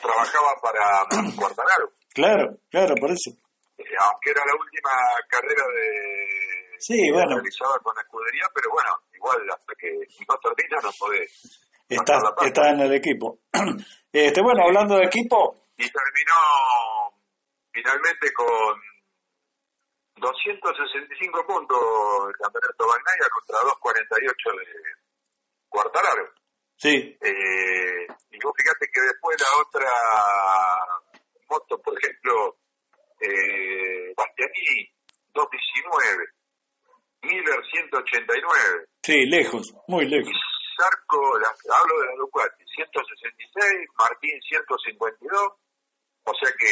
[0.00, 0.82] trabajaba para
[1.36, 3.30] Cuartararo, Claro, claro, por eso.
[3.78, 4.90] eh, aunque era la última
[5.28, 7.34] carrera de Sí, bueno.
[7.36, 9.92] realizada con la escudería, pero bueno, igual hasta que
[10.26, 11.68] no termina no podés.
[11.88, 13.38] Está, está en el equipo.
[14.12, 17.14] Este, bueno, hablando de equipo, Y terminó
[17.70, 18.74] finalmente con
[20.16, 21.78] 265 puntos
[22.26, 24.66] el campeonato Bagnaia contra 248 de
[25.68, 26.26] Cuartararo.
[26.74, 28.02] sí, Eh,
[28.34, 29.90] y vos fíjate que después la otra
[31.48, 32.58] moto, por ejemplo,
[33.20, 34.90] eh, Bastianini
[35.32, 36.24] 219,
[37.22, 40.32] Miller 189, sí, lejos, muy lejos.
[40.76, 45.52] Zarco, la- hablo de la Ducati, 166, Martín 152,
[46.24, 46.70] o sea que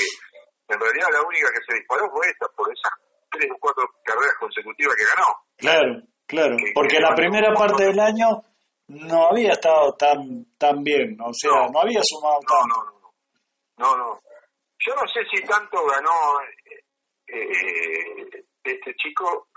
[0.74, 2.92] en realidad la única que se disparó fue esta, por esas
[3.30, 5.28] tres o cuatro carreras consecutivas que ganó.
[5.56, 8.26] Claro, claro, Que- porque que la primera parte del año
[8.88, 11.80] no había estado tan tan bien, o sea, no, No.
[11.80, 12.74] había sumado No, tanto.
[12.74, 12.98] no, no.
[13.78, 14.20] No, no.
[14.80, 16.84] Yo no sé si tanto ganó eh,
[17.28, 19.48] eh, este chico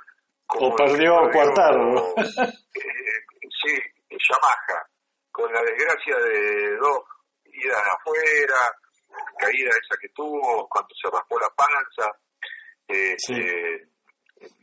[0.60, 2.14] O perdió Cuartararo.
[2.18, 2.24] eh,
[3.64, 3.78] sí,
[4.10, 4.86] Yamaha,
[5.32, 7.04] con la desgracia de dos
[7.46, 8.56] idas afuera,
[9.38, 12.12] caída esa que tuvo, cuando se raspó la panza.
[12.88, 13.34] eh, Sí.
[13.36, 13.88] eh,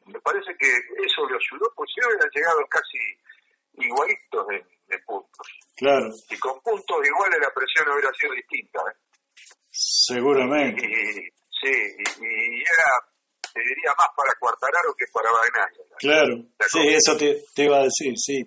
[0.07, 2.99] me parece que eso le ayudó, pues si hubieran llegado casi
[3.75, 5.47] igualitos en puntos.
[5.77, 8.81] Claro, Y con puntos iguales la presión hubiera sido distinta.
[8.91, 8.97] ¿eh?
[9.71, 10.85] seguramente.
[10.85, 11.29] Y,
[11.61, 11.73] sí,
[12.21, 13.08] y, y era,
[13.59, 15.85] te diría, más para Cuartararo que para Bagnaia.
[15.99, 18.39] Claro, La sí, eso te, te iba a decir, sí.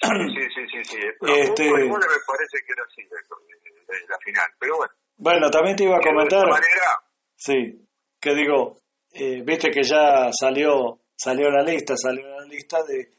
[0.00, 0.98] Sí, sí, sí, sí.
[1.20, 4.50] Pero Este- puntos iguales me parece que era así de, de la final.
[4.58, 6.88] Pero bueno, Bueno, también te iba a de comentar, esta manera,
[7.36, 7.86] sí,
[8.20, 8.76] que digo,
[9.12, 13.12] eh, viste que ya salió salió la lista, salió la lista de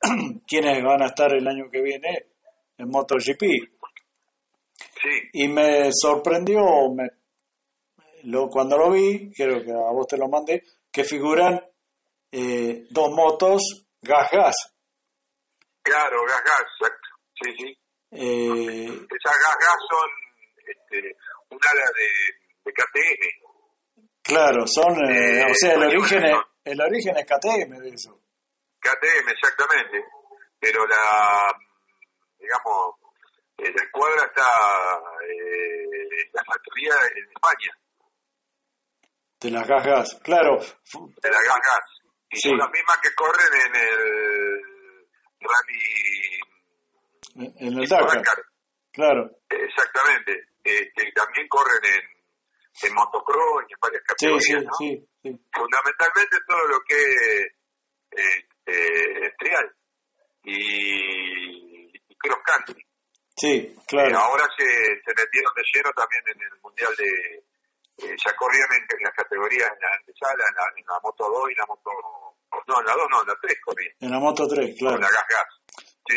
[0.46, 2.26] quiénes van a estar el año que viene
[2.76, 3.42] en MotoGP.
[3.42, 6.60] sí, Y me sorprendió
[6.94, 7.08] me,
[8.24, 11.60] lo, cuando lo vi, creo que a vos te lo mandé, que figuran
[12.32, 14.54] eh, dos motos gas gas.
[15.82, 17.08] claro, gas gas, exacto.
[17.42, 17.78] Sí, sí.
[18.10, 20.10] Eh, Esas gas gas son
[20.66, 21.16] este,
[21.50, 22.08] un ala de,
[22.64, 24.02] de KTM.
[24.22, 28.20] claro, son, eh, o sea, el origen, es, el origen es KTM de eso.
[28.80, 30.04] KTM, exactamente.
[30.60, 31.52] Pero la,
[32.38, 32.94] digamos,
[33.58, 34.48] eh, la escuadra está,
[35.28, 37.78] eh, la factoría en España.
[39.40, 40.58] De las gas gas, claro.
[40.58, 41.84] De las gas gas.
[42.30, 44.68] Y son las mismas que corren en el
[45.40, 46.40] rally.
[47.56, 48.44] En el Dakar.
[48.92, 49.30] Claro.
[49.48, 50.48] Exactamente.
[50.64, 54.64] Este, también corren en, en motocross y en varias categorías.
[54.76, 57.00] Sí, sí, sí, Fundamentalmente todo lo que
[58.10, 59.72] es eh, trial
[60.44, 62.84] y, y cross country.
[63.36, 64.10] Sí, claro.
[64.10, 67.44] Eh, ahora se, se metieron de lleno también en el Mundial de...
[67.98, 71.50] Eh, ya corrían en, las categorías, en la antesala, en la, en la moto 2
[71.50, 71.90] y la moto...
[72.66, 73.94] No, en la 2 no, en la 3 corrían.
[74.00, 74.96] En la moto 3, claro.
[74.96, 75.48] En la gas gas.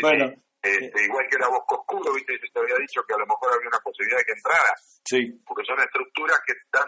[0.00, 0.32] bueno.
[0.62, 3.52] Este, igual que la Bosco Oscuro, viste, yo te había dicho que a lo mejor
[3.52, 4.74] había una posibilidad de que entrara.
[5.04, 5.42] Sí.
[5.44, 6.86] Porque son estructuras que están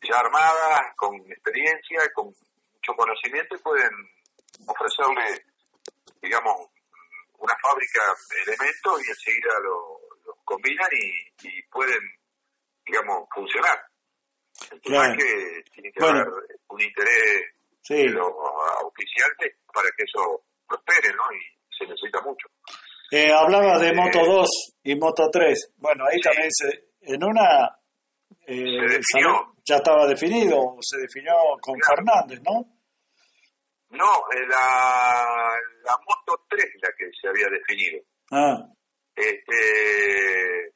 [0.00, 3.92] ya armadas, con experiencia, con mucho conocimiento y pueden
[4.66, 5.44] ofrecerle,
[6.22, 6.56] digamos,
[7.36, 12.00] una fábrica de elementos y enseguida los combinan y, pueden,
[12.86, 13.76] digamos, funcionar.
[14.70, 16.26] El que tiene que haber
[16.68, 17.54] un interés
[17.88, 18.32] de los
[18.82, 21.22] auspiciantes para que eso prospere, ¿no?
[21.32, 22.48] Y se necesita mucho.
[23.10, 24.48] Eh, hablaba de eh, Moto 2
[24.84, 25.72] y Moto 3.
[25.76, 27.78] Bueno, ahí también se, en una
[28.46, 29.00] eh,
[29.64, 32.74] ya estaba definido, se definió con Fernández, ¿no?
[33.90, 34.10] No,
[34.48, 38.02] la, la Moto 3 la que se había definido.
[38.30, 38.66] Ah.
[39.14, 40.73] Este,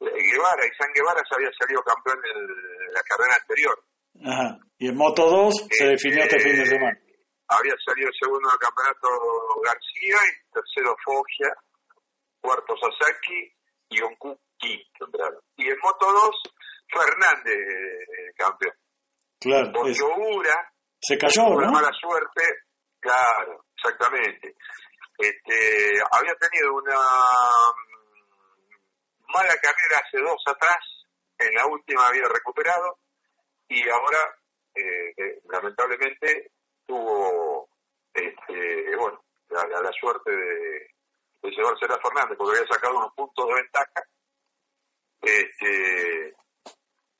[0.00, 3.76] Guevara, y San Guevara se había salido campeón en la carrera anterior.
[4.24, 4.58] Ajá.
[4.78, 6.98] Y en Moto 2 se este, definió este fin de semana.
[7.48, 9.08] Había salido segundo en el campeonato
[9.64, 11.50] García y tercero Foggia,
[12.40, 13.52] cuarto Sasaki
[13.88, 15.06] y Onku quinto
[15.56, 16.30] Y en Moto 2
[16.92, 18.74] Fernández eh, campeón.
[19.40, 19.70] Claro.
[19.72, 21.70] Porque Ura se cayó, ¿no?
[21.70, 22.42] mala suerte,
[23.00, 24.54] claro, exactamente.
[25.16, 26.94] Este, había tenido una
[29.28, 30.78] mala carrera hace dos atrás,
[31.38, 32.98] en la última había recuperado
[33.68, 34.18] y ahora,
[34.74, 36.52] eh, eh, lamentablemente,
[36.86, 37.68] tuvo,
[38.14, 40.90] este, bueno, la, la, suerte de,
[41.42, 44.02] de llevarse Fernández porque había sacado unos puntos de ventaja.
[45.20, 46.34] Este,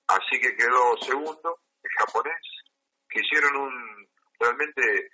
[0.06, 2.42] así que quedó segundo, el japonés,
[3.08, 4.08] que hicieron un
[4.40, 5.10] realmente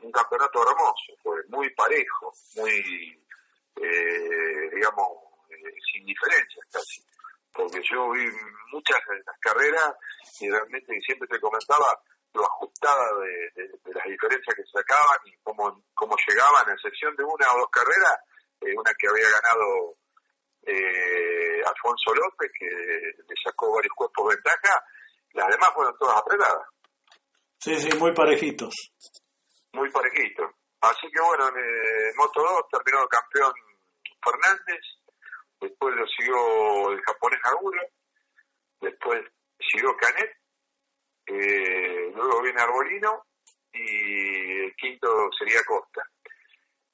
[0.00, 3.24] un campeonato hermoso, fue muy parejo, muy,
[3.76, 5.08] eh, digamos,
[5.92, 7.02] sin diferencias casi.
[7.52, 8.26] Porque yo vi
[8.72, 9.94] muchas de las carreras
[10.40, 11.86] y realmente siempre te comentaba
[12.34, 17.46] lo ajustada de, las diferencias que sacaban y cómo, cómo llegaban, a excepción de una
[17.54, 18.18] o dos carreras,
[18.60, 19.94] eh, una que había ganado
[21.66, 24.84] Alfonso López, que le sacó varios cuerpos de ventaja,
[25.32, 26.66] las demás fueron todas apretadas.
[27.58, 28.74] Sí, sí, muy parejitos.
[29.72, 30.50] Muy parejitos.
[30.80, 33.52] Así que bueno, en eh, Moto 2 terminó campeón
[34.22, 34.80] Fernández,
[35.60, 37.82] después lo siguió el japonés Agura,
[38.80, 39.20] después
[39.58, 40.36] siguió Canet,
[41.26, 43.26] eh, luego viene Arbolino
[43.72, 46.02] y el quinto sería Costa.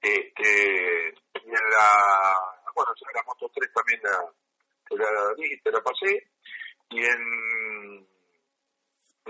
[0.01, 2.37] Este, y en la,
[2.75, 4.33] bueno, en la Moto 3 también la,
[4.89, 6.31] te la, te la pasé,
[6.89, 8.09] y en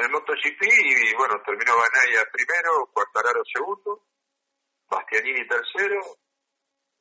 [0.00, 4.06] en el MotoGP y bueno, terminó Banaya primero, Cuartararo segundo,
[4.88, 6.00] Bastianini tercero,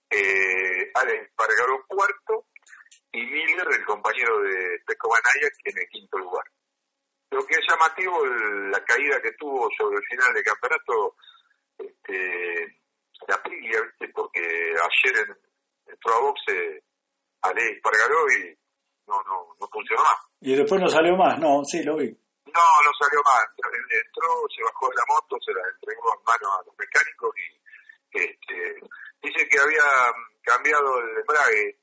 [0.10, 2.48] eh, Alex Pargaro cuarto
[3.12, 6.46] y Miller, el compañero de Peco Banaya, que en el quinto lugar.
[7.32, 11.16] Lo que es llamativo, la caída que tuvo sobre el final del campeonato,
[11.78, 12.82] este,
[13.28, 13.80] la Priglia,
[14.14, 15.38] porque ayer en,
[15.92, 16.84] entró a boxe
[17.42, 18.58] Pargaró y
[19.08, 20.20] no, no, no funcionó más.
[20.42, 22.10] Y después no salió más, no, sí, lo vi.
[22.46, 23.46] No, no salió más.
[23.56, 27.60] Entró, se bajó de la moto, se la entregó en mano a los mecánicos y
[28.12, 28.80] este,
[29.22, 29.84] dice que había
[30.42, 31.80] cambiado el embrague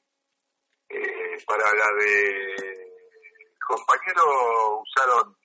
[0.88, 2.86] eh, para la de
[3.66, 5.36] compañeros usaron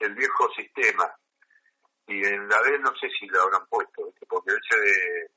[0.00, 1.14] el viejo sistema
[2.06, 5.30] y en la de él no sé si lo habrán puesto porque ese de,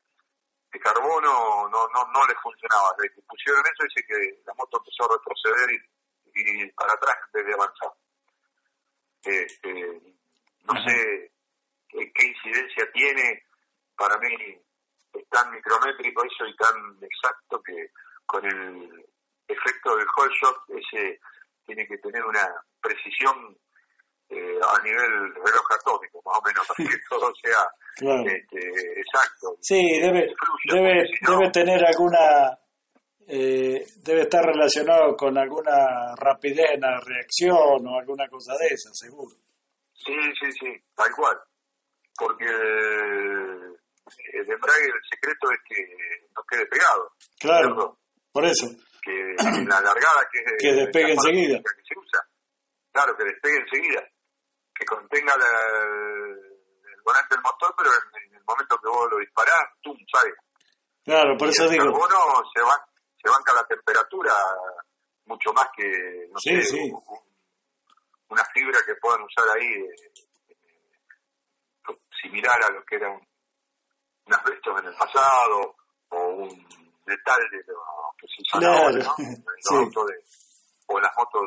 [0.71, 2.95] de carbono no, no no le funcionaba.
[2.97, 5.69] Desde que pusieron eso dice que la moto empezó a retroceder
[6.35, 7.91] y, y para atrás desde avanzar.
[9.23, 9.71] Este,
[10.63, 11.31] no sé
[11.89, 13.43] qué, incidencia tiene,
[13.95, 14.59] para mí
[15.13, 17.87] es tan micrométrico eso y tan exacto que
[18.25, 19.05] con el
[19.47, 21.19] efecto del whole shot ese
[21.65, 22.49] tiene que tener una
[22.81, 23.55] precisión
[24.29, 27.67] eh, a nivel reloj atómico, más o menos, para que todo sea
[28.25, 29.55] este, exacto.
[29.61, 30.33] Sí, debe,
[30.65, 32.57] debe, debe tener alguna
[33.27, 38.89] eh, debe estar relacionado con alguna rapidez en la reacción o alguna cosa de esa,
[38.93, 39.35] seguro.
[39.93, 41.37] Sí, sí, sí, tal cual.
[42.17, 42.45] Porque
[44.33, 47.11] el embrague, el secreto es que no quede pegado.
[47.39, 47.97] Claro,
[48.31, 48.67] por eso.
[49.01, 51.57] Que la largada que, que despegue enseguida.
[51.59, 52.25] Que se usa.
[52.91, 54.01] Claro, que despegue enseguida.
[54.75, 59.61] que contenga la, el volante del motor, pero en, el momento que vos lo disparás,
[59.81, 59.95] ¡tum!
[60.11, 60.33] sale.
[61.05, 61.83] Claro, por Y eso el digo.
[61.85, 62.15] carbono
[62.55, 62.75] se, va,
[63.21, 64.33] se banca la temperatura
[65.25, 66.79] mucho más que, no Sí, sé, sí.
[66.91, 67.33] un- un-
[68.29, 69.95] una fibra que puedan usar ahí eh,
[70.49, 73.21] eh, similar a lo que era un,
[74.25, 75.75] un asbesto en el pasado
[76.09, 76.67] o un
[77.05, 77.79] metal de lo
[78.17, 79.15] que se usa Claro, ahora, ¿no?
[79.23, 79.75] En sí.
[79.75, 80.23] de,
[80.87, 81.41] o en las motos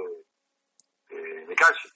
[1.08, 1.90] de, de, de calle.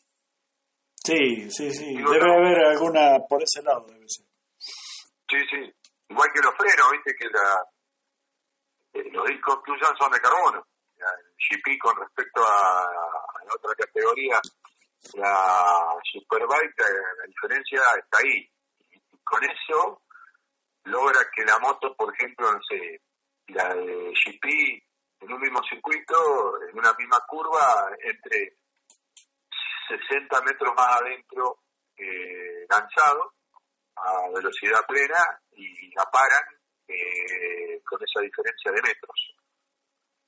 [1.02, 1.96] Sí, sí, sí.
[1.96, 4.26] Debe haber alguna por ese lado, debe ser.
[4.58, 5.74] Sí, sí.
[6.08, 7.64] Igual que los frenos, viste que la,
[8.92, 10.66] eh, los discos que usan son de carbono.
[10.96, 14.38] El GP con respecto a, a la otra categoría,
[15.14, 18.50] la Superbike, eh, la diferencia está ahí.
[18.92, 20.02] Y con eso
[20.84, 23.00] logra que la moto, por ejemplo, no sé,
[23.48, 24.82] la de GP
[25.20, 28.56] en un mismo circuito, en una misma curva, entre
[29.88, 31.58] 60 metros más adentro
[31.96, 33.34] eh, lanzado
[33.96, 35.18] a velocidad plena
[35.52, 36.44] y la paran
[36.88, 39.34] eh, con esa diferencia de metros.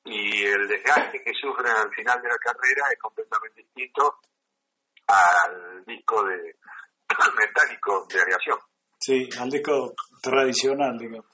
[0.05, 4.19] Y el desgaste que sufren al final de la carrera es completamente distinto
[5.07, 6.57] al disco de
[7.39, 8.59] metálico de aviación.
[9.05, 11.27] Sí, al disco tradicional, digamos.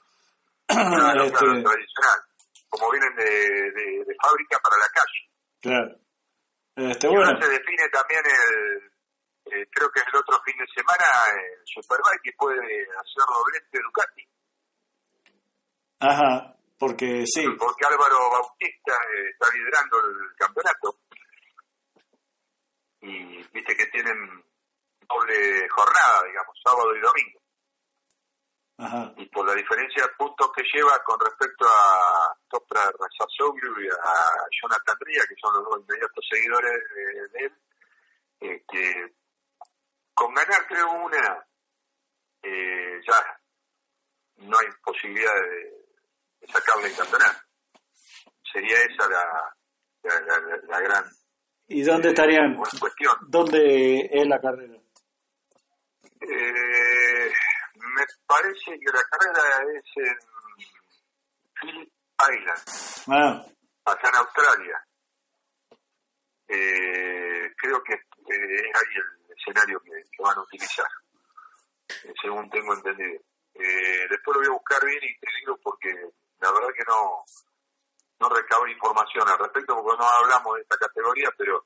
[0.67, 2.19] Claro, Este, claro, tradicional.
[2.69, 5.21] Como vienen de, de- de fábrica para la calle.
[5.61, 5.95] claro.
[6.75, 10.65] Este, Y bueno, ahora se define también el, eh, creo que el otro fin de
[10.73, 11.05] semana,
[11.35, 14.23] el Superbike puede hacer doblete Ducati.
[15.99, 20.99] ajá, porque sí, porque Álvaro Bautista eh, está liderando el campeonato
[23.01, 24.43] y viste que tienen
[25.07, 27.39] doble jornada, digamos, sábado y domingo.
[28.79, 33.87] Ajá, Y por la diferencia de puntos que lleva con respecto a Topra Razazoglu y
[33.89, 34.13] a
[34.61, 37.53] Jonathan Ría, que son los dos inmediatos seguidores de, de él,
[38.41, 39.13] eh, que
[40.13, 41.45] con ganar creo una,
[42.43, 43.39] eh, ya
[44.37, 45.85] no hay posibilidad de,
[46.41, 47.39] de sacarle el campeonato.
[48.51, 49.55] Sería esa la,
[50.03, 51.05] la, la- la- la gran
[51.67, 52.53] ¿y dónde estarían?
[52.53, 53.15] eh, cuestión.
[53.27, 54.75] ¿Dónde es la carrera?
[56.21, 57.31] Eh,
[57.95, 60.17] me parece que la carrera es en
[61.59, 61.91] Phillip
[62.31, 62.61] Island,
[63.11, 63.45] Ah,
[63.85, 64.85] acá en Australia.
[66.47, 70.87] Eh, creo que eh, es ahí el escenario que, que van a utilizar,
[71.89, 73.21] eh, según tengo entendido.
[73.53, 75.89] Eh, después lo voy a buscar bien y te digo porque
[76.39, 77.23] la verdad que no
[78.19, 81.65] no recabé información al respecto porque no hablamos de esta categoría, pero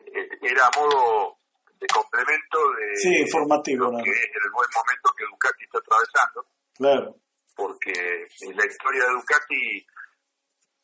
[0.00, 1.38] eh, era a modo
[1.82, 6.46] de complemento de Sí, informativo, lo que es el buen momento que Ducati está atravesando
[6.74, 7.16] claro,
[7.56, 9.86] porque en la historia de Ducati,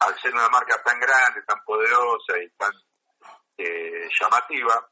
[0.01, 2.72] al ser una marca tan grande, tan poderosa y tan
[3.57, 4.90] eh, llamativa,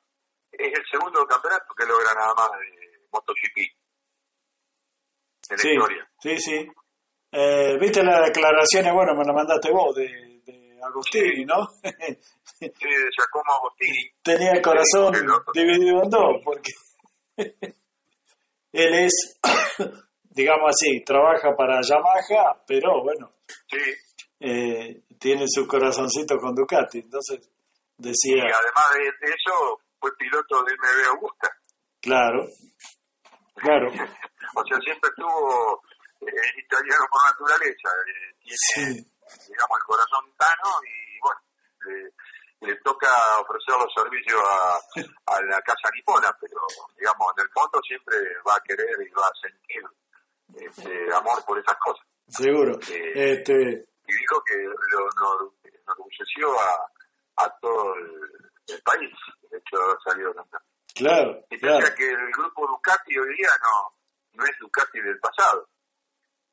[0.52, 3.58] es el segundo campeonato que logra nada más de MotoGP
[5.50, 6.10] en la historia.
[6.20, 6.68] sí, sí.
[7.32, 8.92] Eh, ¿Viste las declaraciones?
[8.94, 11.68] Bueno, me la mandaste vos de, de Agostini, ¿no?
[12.58, 16.72] Sí, de Giacomo Agostini, Tenía el corazón Sí, dividido en dos, porque
[18.72, 19.38] él es,
[20.30, 23.34] digamos así, trabaja para Yamaha, pero bueno,
[23.68, 23.78] sí,
[24.40, 27.40] eh, tiene su corazoncito con Ducati, entonces
[27.98, 31.48] y decía, además de, de eso fue piloto de MB Augusta.
[32.00, 32.46] claro,
[33.54, 33.88] claro,
[34.54, 35.82] O sea, siempre estuvo
[36.22, 38.82] eh, italiano por naturaleza, eh, tiene sí,
[39.48, 41.40] digamos, el corazón tano y bueno,
[41.84, 42.12] le,
[42.60, 43.08] le toca
[43.40, 46.60] ofrecer los servicios a, a la casa nipona, pero
[46.96, 48.16] digamos, en el fondo siempre
[48.48, 49.82] va a querer y va a sentir
[50.54, 52.06] este, amor por esas cosas.
[52.28, 52.78] seguro.
[52.90, 59.12] Eh, Este, Y dijo que lo enor- enorgulleció a, a todo el, el país,
[59.50, 60.62] de hecho de haber salido campeón.
[60.94, 63.96] claro, Y claro, que el grupo Ducati hoy día no,
[64.32, 65.68] no es Ducati del pasado.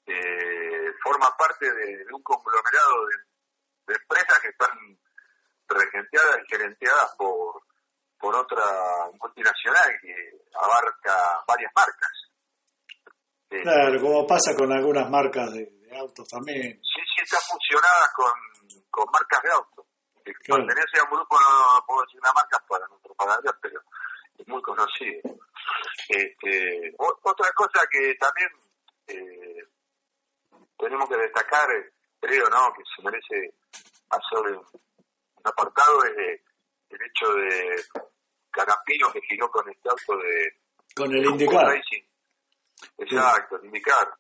[0.06, 3.16] Eh, forma parte de, de un conglomerado de,
[3.88, 5.00] de empresas que están
[5.74, 7.64] regenteadas y gerenteadas por,
[8.20, 8.64] por otra
[9.20, 10.14] multinacional que
[10.54, 12.12] abarca varias marcas.
[13.50, 16.80] Eh, claro, como pasa con algunas marcas de, de autos también.
[16.82, 18.32] sí, sí está fusionada con,
[18.90, 19.86] con marcas de autos.
[20.24, 20.66] Claro.
[20.66, 23.82] Pertenece a un grupo, no, no puedo decir una marca para no propagandear, pero
[24.38, 25.22] es muy conocido.
[26.08, 28.50] Este, otra cosa que también
[29.08, 29.68] eh,
[30.78, 31.68] tenemos que destacar,
[32.20, 32.74] creo, ¿no?
[32.74, 33.54] que se merece
[34.10, 34.66] hacer un,
[35.44, 36.42] un apartado es de-
[36.90, 37.76] el hecho de
[38.52, 40.60] Canapino que giró con este auto de
[40.96, 41.76] Con el indicar.
[42.98, 44.14] Exacto, el indicar.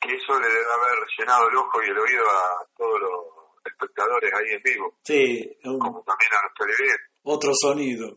[0.00, 3.24] Que eso le debe haber llenado el ojo y el oído a todos los
[3.64, 7.10] espectadores ahí en vivo, Sí, un- como también a los televidentes.
[7.22, 8.16] otro sonido.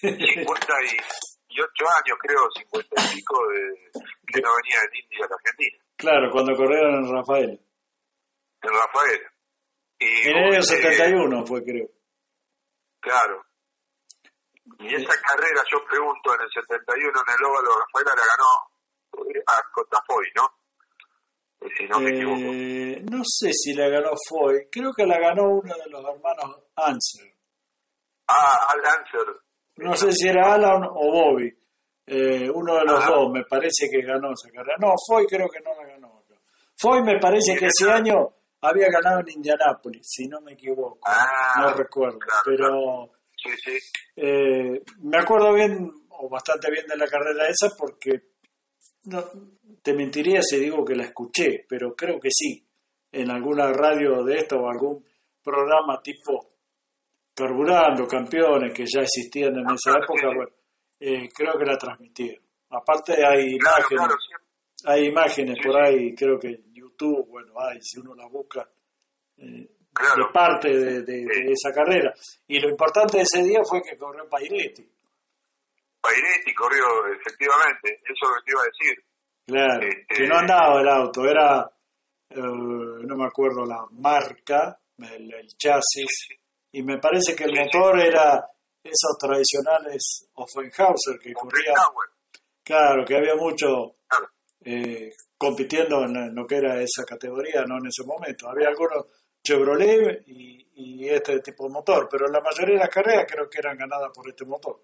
[0.00, 3.90] 58 años, creo, 50 y pico, de,
[4.26, 5.78] que no venía en India a la Argentina.
[5.96, 7.60] Claro, cuando corrieron en Rafael.
[8.62, 9.20] En Rafael.
[10.00, 11.86] Y, en el año 71 fue, creo.
[13.00, 13.44] Claro.
[14.78, 19.42] Y esa carrera, yo pregunto, en el 71 en el óvalo, Rafael la ganó eh,
[19.46, 20.60] a Cotafoy, ¿no?
[21.76, 22.40] Si no me equivoco.
[22.40, 26.62] Eh, no sé si la ganó Foy, creo que la ganó uno de los hermanos
[26.76, 27.34] Anser.
[28.26, 29.36] Ah, Al Anser.
[29.76, 31.52] No sé si era Alan o Bobby.
[32.06, 34.76] Eh, uno de los dos me parece que ganó esa carrera.
[34.80, 36.24] No, Foy creo que no la ganó.
[36.76, 40.98] Foy me parece que ese año había ganado en Indianápolis, si no me equivoco.
[41.04, 43.78] Ah, no recuerdo, pero sí, sí.
[44.16, 48.30] Eh, me acuerdo bien o bastante bien de la carrera esa porque
[49.04, 49.24] no,
[49.82, 52.66] te mentiría si digo que la escuché, pero creo que sí,
[53.12, 55.04] en alguna radio de esto o algún
[55.42, 56.50] programa tipo
[57.34, 60.52] Carburando, Campeones, que ya existían en esa época, bueno,
[60.98, 62.44] eh, creo que la transmitieron.
[62.68, 64.16] Aparte hay imágenes,
[64.84, 66.60] hay imágenes por ahí, creo que
[67.06, 68.68] bueno, hay, si uno la busca,
[69.38, 70.68] eh, de parte
[71.02, 72.14] de, esa carrera.
[72.46, 74.88] Y lo importante de ese día fue que corrió Pairetti.
[76.00, 79.04] Pairetti corrió, efectivamente, eso es lo que te iba a decir.
[79.46, 81.70] Claro, este, que no andaba el auto, era,
[82.30, 86.28] eh, no me acuerdo la marca, el, chasis,
[86.72, 88.46] y me parece que el motor era
[88.82, 91.74] esos tradicionales Offenhauser que corría.
[92.62, 93.96] Claro, que había mucho
[94.62, 98.48] eh, compitiendo en lo que era esa categoría, no en ese momento.
[98.48, 99.06] Había algunos
[99.42, 103.76] Chevrolet y, este tipo de motor, pero la mayoría de las carreras creo que eran
[103.76, 104.80] ganadas por este motor.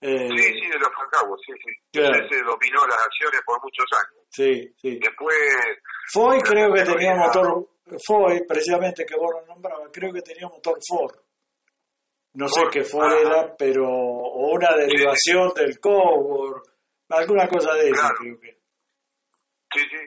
[0.00, 2.00] Eh, sí, sí, de los Francagos, sí, sí.
[2.00, 4.26] Ese dominó las acciones por muchos años.
[4.28, 4.98] Sí, sí.
[5.00, 5.36] Después...
[6.12, 7.68] Foy creo que tenía motor...
[8.06, 11.16] Foy, precisamente que vos lo nombrabas, creo que tenía motor Ford.
[12.34, 13.86] No sé qué Ford era, pero...
[13.88, 16.62] O una derivación del Cobor,
[17.08, 18.61] alguna cosa de eso creo que.
[19.72, 20.02] Sí, sí.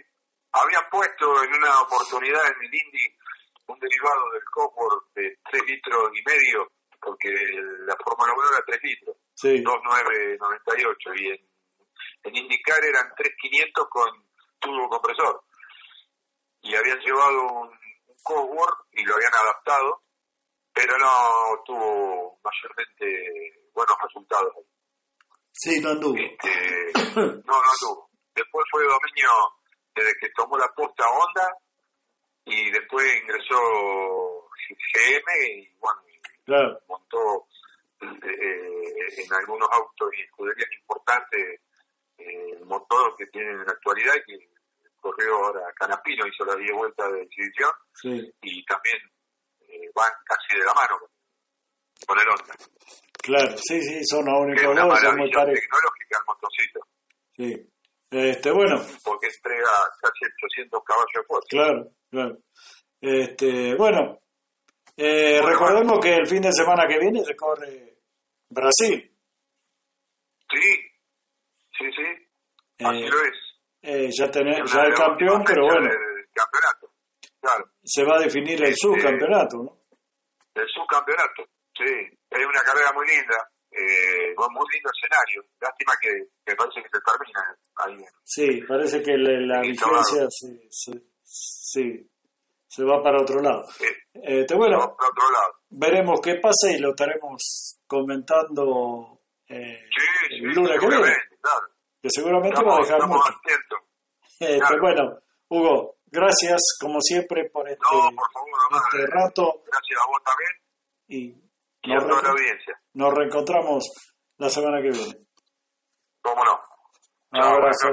[0.52, 3.16] Habían puesto en una oportunidad en el Indy
[3.68, 7.30] un derivado del Cobor de 3 litros y medio, porque
[7.86, 9.18] la Fórmula 1 era 3 litros.
[9.34, 9.62] Sí.
[9.62, 11.50] 2998 y en,
[12.24, 14.10] en indicar eran 3500 con
[14.60, 15.44] turbo compresor.
[16.62, 20.06] Y habían llevado un, un Cosworth y lo habían adaptado
[20.76, 24.54] pero no tuvo mayormente buenos resultados
[25.54, 26.18] sí no anduvo.
[26.18, 29.30] Este, no no anduvo después fue dominio
[29.96, 31.58] desde que tomó la posta Honda
[32.46, 33.58] y después ingresó
[34.70, 36.02] GM y bueno
[36.88, 37.48] montó
[38.02, 41.62] eh, en algunos autos y escuderías importantes
[42.18, 44.50] eh, el motor que tienen en la actualidad y que
[45.00, 47.72] corrió ahora Canapino, hizo la 10 vueltas de exhibición
[48.42, 48.98] y también
[49.62, 51.00] eh, van casi de la mano
[52.06, 52.56] con el Honda.
[53.22, 56.80] Claro, sí, sí, son los únicos es una muy tecnológica el motocito.
[57.36, 57.75] Sí.
[58.16, 58.78] Este, bueno.
[59.04, 59.68] Porque entrega
[60.02, 61.48] casi 800 caballos de fuerza.
[61.50, 62.38] Claro, claro.
[63.02, 64.20] Este, bueno,
[64.96, 67.98] eh, recordemos que el fin de semana que viene se corre
[68.50, 69.12] Brasil.
[70.50, 70.72] Sí,
[71.78, 72.86] sí, sí.
[72.86, 73.38] Así eh, lo es.
[73.82, 75.92] Eh, ya tenés, ya el campeón, pero bueno.
[75.92, 76.94] El campeonato,
[77.42, 77.66] claro.
[77.84, 79.78] Se va a definir el este, subcampeonato, ¿no?
[80.56, 81.44] El subcampeonato,
[81.76, 82.18] sí.
[82.30, 85.44] Es una carrera muy linda, eh, muy lindo escenario.
[85.60, 86.10] Lástima que
[86.46, 88.06] me parece que se termina ahí.
[88.24, 90.70] Sí, parece que la, vigencia sí,
[91.22, 92.10] sí,
[92.68, 93.66] se va para otro lado.
[94.14, 94.96] Este, bueno,
[95.70, 99.84] veremos qué pasa y lo estaremos comentando eh,
[100.30, 101.14] el lunes que viene.
[102.02, 103.34] Que seguramente va a dejar mucho.
[104.40, 105.20] Este, Bueno,
[105.50, 109.64] Hugo, gracias como siempre por este, este rato.
[109.66, 110.52] Gracias a vos también.
[111.08, 111.45] Y,
[111.94, 112.80] a toda la audiencia.
[112.94, 113.84] Nos reencontramos
[114.38, 115.16] la semana que viene.
[116.22, 116.60] Cómo no.
[117.32, 117.90] Un abrazo.